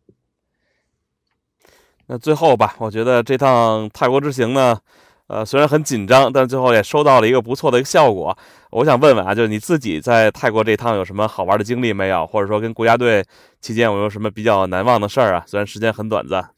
[2.06, 4.80] 那最后吧，我觉得这趟泰国之行呢，
[5.26, 8.34] 呃，虽然很紧张，但最后也收到了一个不错的一个效果。
[8.70, 12.26] 我想问问啊，就是你自己在泰国这趟有什么好玩的经历没有？
[12.26, 13.22] 或者说跟国家队
[13.60, 15.44] 期间有没有什么比较难忘的事儿啊？
[15.46, 16.57] 虽然时间很短暂。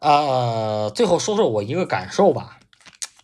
[0.00, 2.60] 呃，最后说说我一个感受吧，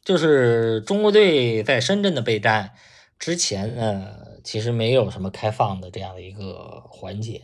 [0.04, 2.72] 就是中国队在深圳的备战
[3.18, 7.42] 之前呃，其实没有什么开放的这样的一个环节。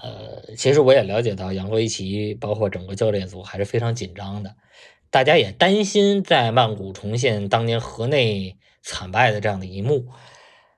[0.00, 4.54] 呃，其实我也了解到杨国维奇包括整个教练组还是非常紧张的，
[5.10, 10.06] 大家也担心在曼谷重现当年河内惨败的这样的一幕。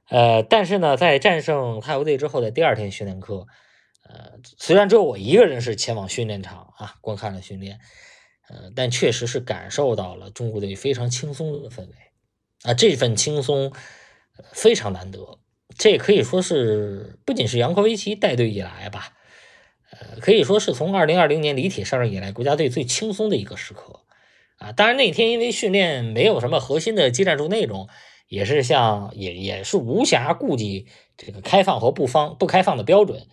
[0.09, 3.47] 呃，但是呢，在战胜泰国队之后的第二天训练课。
[4.11, 7.79] 呃，虽然只有我一个人是前往训练场啊观看了训练，
[8.49, 11.95] 呃，但确实是感受到了中国队非常轻松的氛围
[12.63, 13.71] 啊，这份轻松
[14.53, 15.39] 非常难得，
[15.77, 19.13] 这可以说是不仅是杨科维奇带队以来吧，
[19.91, 24.05] 呃，可以说是从二零二零年李铁上任以来国家队最轻松的一个时刻
[24.57, 24.73] 啊。
[24.73, 27.89] 当然那天因为训练没有什么核心的技战术内容，
[28.29, 30.87] 也是像也也是无暇顾及
[31.19, 33.27] 这个开放和不方不开放的标准。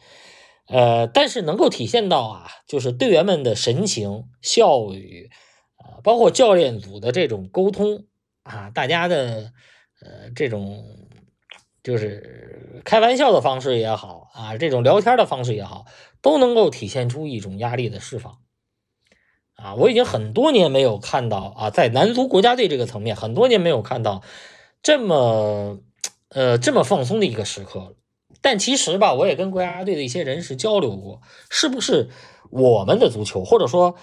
[0.67, 5.29] 呃，但是能够体现到啊，就是队员们的神情、笑语，
[5.75, 8.05] 啊，包括教练组的这种沟通
[8.41, 9.51] 啊，大家的
[10.01, 10.83] 呃这种
[11.83, 15.85] 就是开玩笑的方式也好啊，这种聊天的方式也好，
[16.21, 18.39] 都能够体现出一种压力的释放
[19.53, 19.75] 啊。
[19.75, 24.23] 我已经很多年没有看到啊，在男足国家队这个层面，很多年没有看到
[24.81, 25.79] 这么
[26.29, 27.93] 呃这么放松的一个时刻了。
[28.45, 31.19] 但其实吧，我也跟国家队的一些人士交流过，
[31.49, 32.11] 是不是
[32.51, 33.95] 我们的足球，或者说，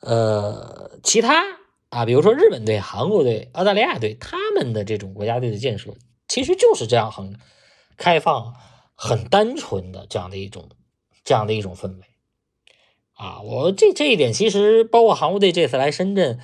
[0.00, 1.44] 呃，其他
[1.90, 5.94] 啊，比如说日本队、韩国队、澳大利亚队，他们的这种国家队的建设，
[6.26, 7.38] 其实就是这样很
[7.98, 8.54] 开放、
[8.94, 10.70] 很单纯的这样的一种
[11.22, 12.00] 这样的一种氛围
[13.12, 13.42] 啊。
[13.42, 16.38] 我这这一点，其实包括韩国队这次来深圳，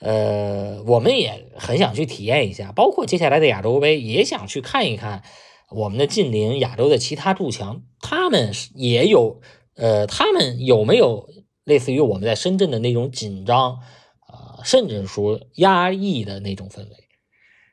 [0.00, 5.22] 呃，我们也很想去体验一下，包括接下来的亚洲杯，也想去看一看。
[5.68, 9.40] 我们的近邻亚洲的其他驻强，他们也有，
[9.74, 11.28] 呃，他们有没有
[11.64, 13.80] 类似于我们在深圳的那种紧张，
[14.20, 16.90] 啊，甚至说压抑的那种氛围，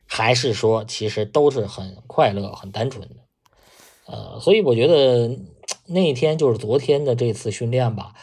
[0.07, 3.15] 还是说其实都是很快乐、很单纯的，
[4.07, 5.37] 呃，所以我觉得
[5.85, 8.15] 那一天就是昨天的这次训练吧，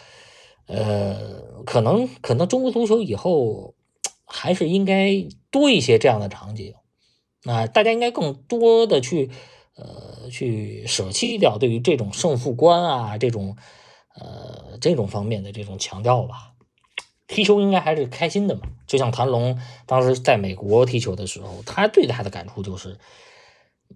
[0.67, 3.77] 呃，可能可能中国足球以后
[4.25, 6.75] 还是应该多一些这样的场景，
[7.45, 9.31] 啊，大家应该更多的去。
[9.81, 13.57] 呃，去舍弃掉对于这种胜负观啊，这种
[14.15, 16.53] 呃这种方面的这种强调吧。
[17.27, 18.61] 踢球应该还是开心的嘛。
[18.87, 22.99] 就像谭龙当时在美国踢球的时候，他对他的感触就是，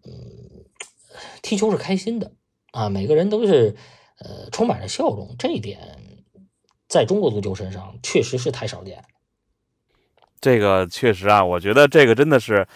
[0.04, 0.64] 嗯，
[1.42, 2.32] 踢球是开心的
[2.72, 3.76] 啊，每个人都是
[4.20, 5.36] 呃充满着笑容。
[5.38, 5.98] 这一点
[6.88, 9.04] 在中国足球身上确实是太少见。
[10.40, 12.66] 这个确实啊，我觉得这个真的是。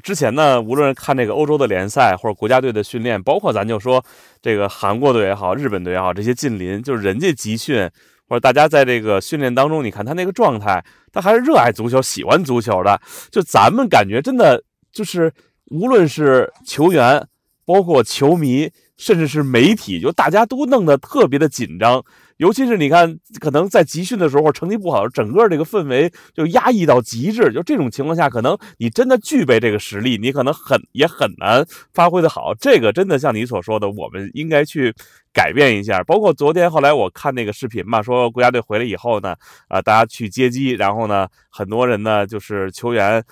[0.00, 4.04] 之前呢，无论看这个欧洲的联赛或者国家队的训练，包括咱就说
[4.40, 7.88] 这个韩国队也好，日本队也好，这些近邻，就是人家集训
[8.28, 13.00] 或者大家在这个训练当中，你看他那个状态，他还是热爱足球、喜欢足球的。
[13.30, 15.32] 就咱们感觉真的就是，
[15.66, 17.24] 无论是球员，
[17.64, 22.04] 包括球迷，甚至是媒体，就大家都弄得特别的紧张。
[22.38, 27.50] 尤其是你看，可能在集训的时候成绩不好，整个这个氛围就压抑到极致。
[27.50, 32.54] 就这种情况下，可能你真的具备这个实力，你可能很也很难发挥的好。
[32.54, 34.94] 这个真的像你所说的，我们应该去
[35.32, 36.02] 改变一下。
[36.04, 39.34] 包括昨天后来我看那个视频嘛，说国家队回来以后呢，
[39.68, 43.24] 啊，大家去接机，然后呢，很多人呢就是球员，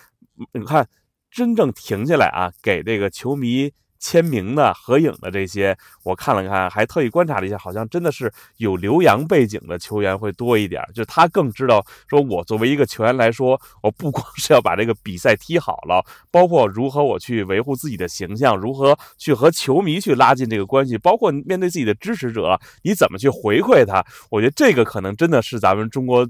[0.54, 0.86] 你看
[1.30, 3.70] 真正停下来啊，给这个球迷。
[4.04, 24.04] 签名的、合影的这些，我看了看，还特意观察了一下，好像真的是有留洋背景的球员会多一点，就他更知道，说我作为一个球员来说，我不光是要把这个比赛踢好了， 包括如何我去维护自己的形象，如何去和球迷去拉近这个关系，包括面对自己的支持者，你怎么去回馈他？
[24.30, 26.28] 我觉得这个可能真的是咱们中国，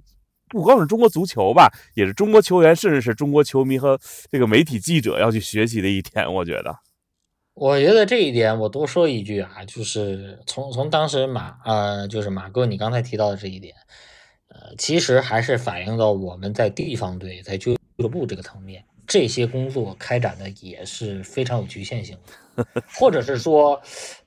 [0.48, 3.98] 不光是中国足球吧，也是中国球员，甚至是中国球迷和
[4.30, 6.72] 这个媒体记者要去学习的一点，我觉得。
[7.54, 13.76] 我觉得这一点，我多说一句啊，就是从从当时马呃，就是马哥你刚才提到的这一点，
[14.48, 22.18] 呃，其实还是反映到我们在地方队在俱乐部这个层面，这些工作开展的也是非常有局限性
[22.56, 22.66] 的，
[22.98, 23.80] 或者是说，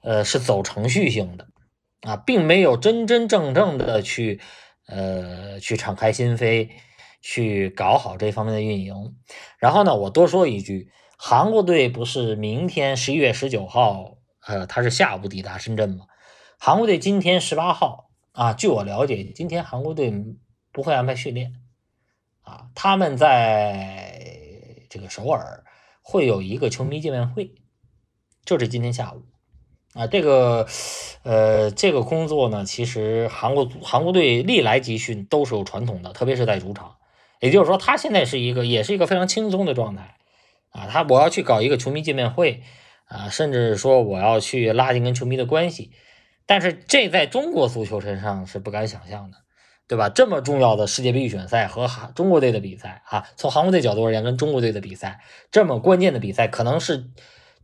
[0.04, 1.46] 呃，是走程序性的
[2.04, 4.40] 啊，并没有真真正正的去
[4.88, 6.70] 呃去敞开心扉，
[7.22, 9.18] 去搞好这方面的运营。
[9.60, 10.90] 然后呢，我多说一句。
[11.20, 16.06] 韩国队不是明天十一月十九号，呃，他是下午抵达深圳吗？
[16.60, 20.14] 韩国队今天十八号，啊，据我了解，今天韩国队
[20.72, 21.54] 不会安排训练
[22.42, 24.22] 啊，他们在
[24.92, 25.64] 这个首尔
[26.04, 27.56] 会有一个球迷见面会，
[28.46, 29.24] 就是今天下午
[29.94, 30.06] 啊。
[30.06, 30.68] 这个
[31.24, 36.96] 呃，这个工作呢，其实韩国韩国队历来集训都是有传统的，特别是在主场。
[37.40, 40.16] 也就是说，他现在是一个，也是一个非常轻松的状态
[40.72, 40.88] 啊。
[40.88, 42.64] 他我要去搞一个球迷见面会
[43.06, 45.92] 啊，甚至说我要去拉近跟球迷的关系，
[46.46, 49.38] 但是这在中国足球身上是不敢想象的，
[49.88, 50.10] 对吧？
[50.10, 57.10] 这么重要的世界杯预选赛和韩中国队的比赛啊，从韩国队角度而言，跟中国队的比赛这么关键的比赛，可能是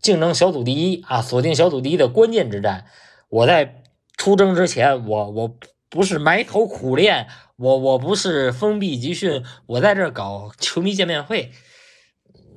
[0.02, 2.86] 竞争小组第一啊，锁定小组第一的关键之战。
[3.30, 3.82] 我在
[4.18, 5.58] 出征之前，我我
[5.90, 7.28] 不是埋头苦练。
[7.56, 11.52] 我我不是封闭集训，我在这搞球迷见面会，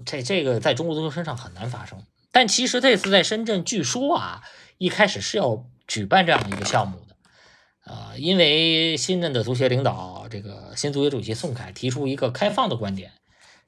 [0.07, 1.99] 这这个在中国足球身上很难发生。
[2.33, 4.43] 但其实这次在深圳，据说啊，
[4.79, 13.13] 一开始是要举办这样的一个项目的，啊，因为新任的足协领导这个新足协主席宋凯提出一个开放的观点，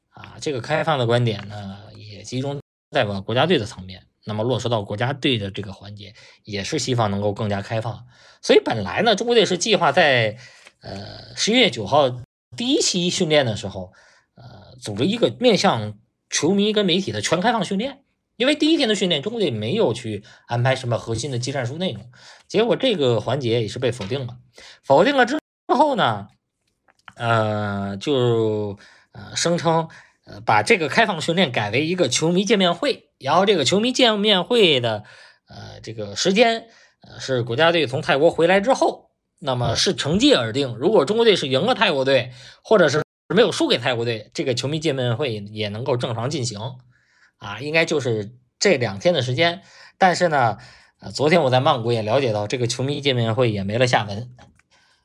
[0.08, 2.60] 啊，这个开放的观点呢，也集中
[2.90, 6.14] 在了国家队的层面，那么落实到国家队的这个环节，
[6.44, 8.06] 也是希望能够更加开放。
[8.40, 10.38] 所以本来呢，中国队是计划在。
[10.80, 12.08] 呃，十一月九号
[12.56, 13.92] 第一期训练的时候，
[14.36, 15.98] 呃，组织一个面向
[16.30, 18.02] 球迷跟媒体的全开放训练。
[18.36, 22.04] 因为第一天的训练，中国队没有去安排什么核心的技战术内容，
[22.46, 24.36] 结果这个环节也是被否定了。
[24.84, 26.28] 否定了之后呢，
[27.16, 28.78] 呃，就
[29.12, 29.88] 呃声称，
[30.24, 35.02] 呃，把这个开放训练改为一个球迷见面会，然后这个球迷见面会的
[35.48, 36.68] 呃这个时间，
[37.00, 39.06] 呃是国家队从泰国回来之后。
[39.40, 40.74] 那么是成绩而定。
[40.74, 43.04] 如果中国队是赢了泰国队，或者是
[43.34, 46.58] 没有输给泰国队，这个球迷见面会也能够正常进行。
[47.36, 49.62] 啊，应该就是这两天的时间。
[49.96, 50.58] 但是呢，
[51.00, 54.30] 呃，昨天我在曼谷也了解到，这个球迷见面会也没了下文。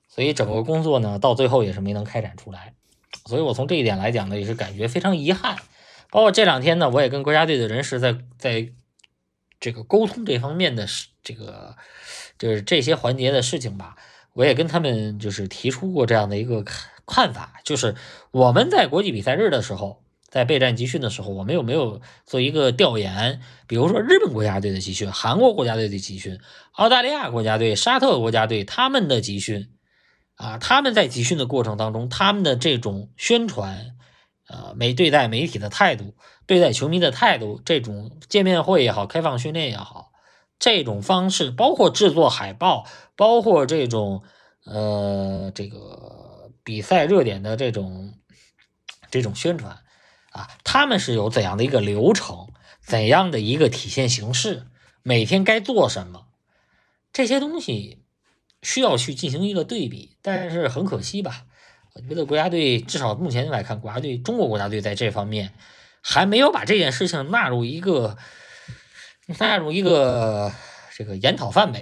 [0.08, 2.74] 所以整个工作呢，到最后也是没能开展出来。
[3.26, 5.58] 所以我从这一点来讲呢，也是感觉非常遗憾。
[6.10, 8.72] 包括这两天呢，我也跟国家队的人士在在
[9.60, 10.88] 这个沟通这方面的，
[11.24, 11.76] 这个
[12.38, 13.96] 就是这些环节的事情吧。
[14.34, 16.64] 我也跟他们就是提出过这样的一个
[17.06, 17.96] 看法，就是
[18.32, 23.42] 我们在国际比赛日的时候，在备战集训的时候，我们有没有做一个调研？
[23.68, 26.40] 比如说日本国家队的集训、韩国国家队的集训、
[26.72, 29.70] 澳大利亚国家队、沙特国家队他们的集训
[30.36, 33.96] 啊，他们在集训的过程当中，他们的这种宣传，
[34.48, 36.16] 呃，媒对待媒体的态度、
[36.48, 40.12] 对待球迷的态度，这种见面会也好、开放训练也好。
[40.58, 42.86] 这种方式包括制作海报，
[43.16, 44.24] 包括这种
[44.66, 46.23] 呃这个
[46.64, 48.14] 比赛热点的这种
[49.12, 49.80] 这种宣传
[50.32, 52.50] 啊，他们是有怎样的一个流程，
[52.82, 54.68] 怎样的一个体现形式，
[55.02, 56.28] 每天该做什么，
[57.12, 58.04] 这些东西
[58.62, 60.18] 需要去进行一个对比。
[60.22, 61.46] 但是很可惜吧，
[61.94, 65.54] 我觉得国家队至少目前来看，国家队中国国家队在这方面
[66.02, 68.18] 还没有把这件事情纳入一个。
[69.40, 70.52] 纳入一个
[70.94, 71.82] 这个研讨范围，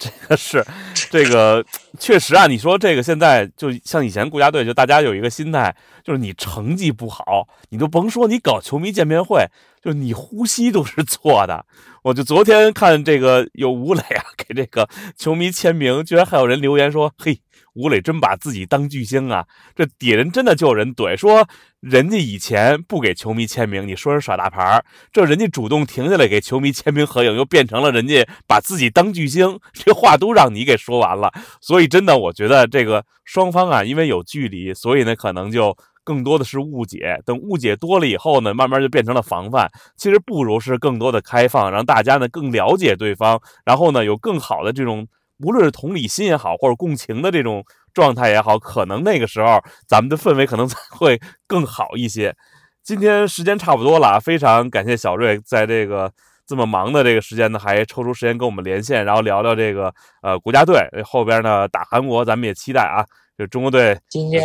[0.00, 0.66] 这个是
[1.10, 1.64] 这个
[2.00, 2.48] 确实啊。
[2.48, 9.46] 你说这个现在就像以前国家队，就大家有一个心态，就是你成绩不好，你都甭说你搞球迷见面会，
[9.84, 11.64] 就你呼吸都是错的。
[12.02, 17.40] 我就昨天看这个有吴磊啊，给这个球迷签名，居然还有人留言说：“嘿。”
[17.80, 19.46] 吴磊真把自己当巨星啊！
[19.74, 21.48] 这底人真的就有人怼说，
[21.80, 31.32] 人家以前不给球迷签名，你说人耍大牌这人家主动停下来给球迷签名合影，又变成了人家把自己当巨星，这话都让你给说完了。
[31.62, 35.74] 所以真的，我觉得这个双方啊，因为有距离，所以呢，可能就
[36.04, 37.18] 更多的是误解。
[37.24, 39.70] 等误解多了以后呢，慢慢就变成了防范。
[39.96, 45.08] 其实不如是更多的开放，让大家呢更了解对方，然后呢有更好的这种。
[45.42, 52.34] 无论是同理心也好，或者共情的这种状态也好，可能那个时候咱们的氛围可能才会更好一些。
[52.82, 56.12] 今天时间差不多了，非常感谢小瑞在这个
[56.46, 63.04] 这么忙的这个时间呢，还抽出时间跟我们连线，然后聊聊这个呃国家队后边呢打韩国，咱们也期待啊。
[63.38, 64.42] 就中国队今天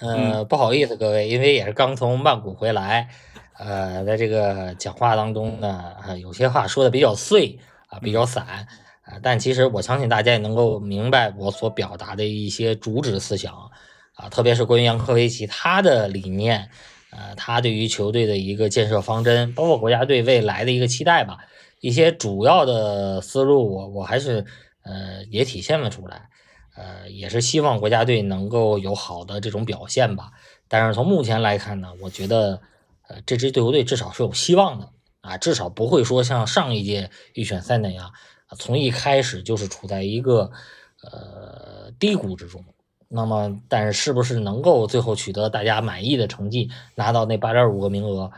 [0.00, 3.08] 呃不好意思各位，因为也是刚从曼谷回来，
[3.58, 8.66] 呃，在这个讲话当中呢，有些话说的比较碎啊，比较散。
[9.06, 13.54] 啊，但其实我相信大家也能够明白我所表达的一些主旨思想，
[14.14, 16.68] 啊，特别是关于杨科维奇他的理念，
[17.10, 21.38] 呃，他对于球队的一个建设方针，包括国家队未来的一个期待吧，
[21.80, 24.44] 一些主要的思路，我我还是
[24.82, 26.28] 呃也体现了出来，
[26.74, 30.32] 呃，也是希望国家队能够有好的这种表现吧。
[30.66, 32.60] 但是从目前来看呢，我觉得
[33.06, 34.90] 呃这支队伍队至少是有希望的，
[35.20, 38.12] 啊，至少不会说像上一届预选赛那样。
[38.58, 40.50] 从一开始就是处在一个
[41.02, 42.64] 呃低谷之中。
[43.08, 48.28] 那么，但是是不是能够最后取得大家满意的成绩，拿到那八点五个名额？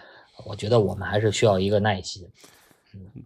[0.45, 2.29] 我觉得我们还是需要一个耐心。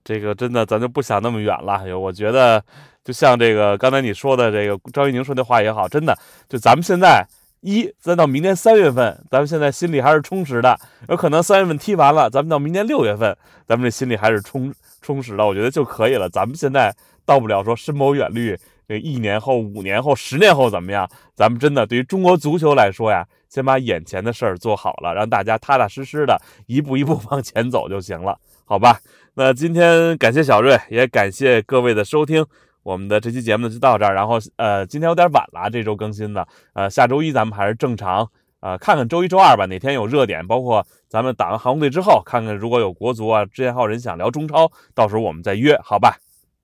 [0.04, 1.82] 这个真的，咱就不想那么远了。
[1.98, 2.62] 我觉得，
[3.04, 6.16] 就像这个刚才你说的，这个张玉宁说的话也好，真的，
[6.48, 7.26] 就咱们现在
[7.60, 10.78] 一，再到明年三月份，咱们现在心里还是充实的。
[11.08, 13.36] 有可能三月份踢完了，咱们到明年六月份，
[13.66, 14.72] 咱们这心里还是充
[15.02, 16.30] 充实了，我觉得就可以了。
[16.30, 16.94] 咱们现在
[17.26, 18.56] 到不了说深谋远虑。
[18.88, 21.08] 这一年后、五年后、十年后怎么样？
[21.34, 28.36] 咱们真的对于中国足球来说呀，先把眼前的事儿做好了，让大家踏踏实实的一步一步往前走就行了，
[28.66, 28.98] 好吧？
[29.34, 32.44] 那今天感谢小瑞，也感谢各位的收听，
[32.82, 34.12] 我们的这期节目就到这儿。
[34.12, 38.28] 然后呃，今天有点晚了，这周更新的，呃，下周一咱们还是正常，
[38.62, 46.16] 呃，看看周一周二吧，哪天有热点，包括咱们打完航空队之后，看看如果有国足啊，之前还有人想聊中超，到时候我们再约，好吧？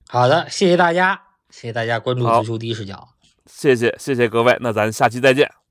[0.09, 1.20] 好的，谢谢大家。
[1.51, 3.09] 谢谢大家关注足球第一视角，
[3.46, 5.67] 谢谢谢谢各位，那咱下期再见。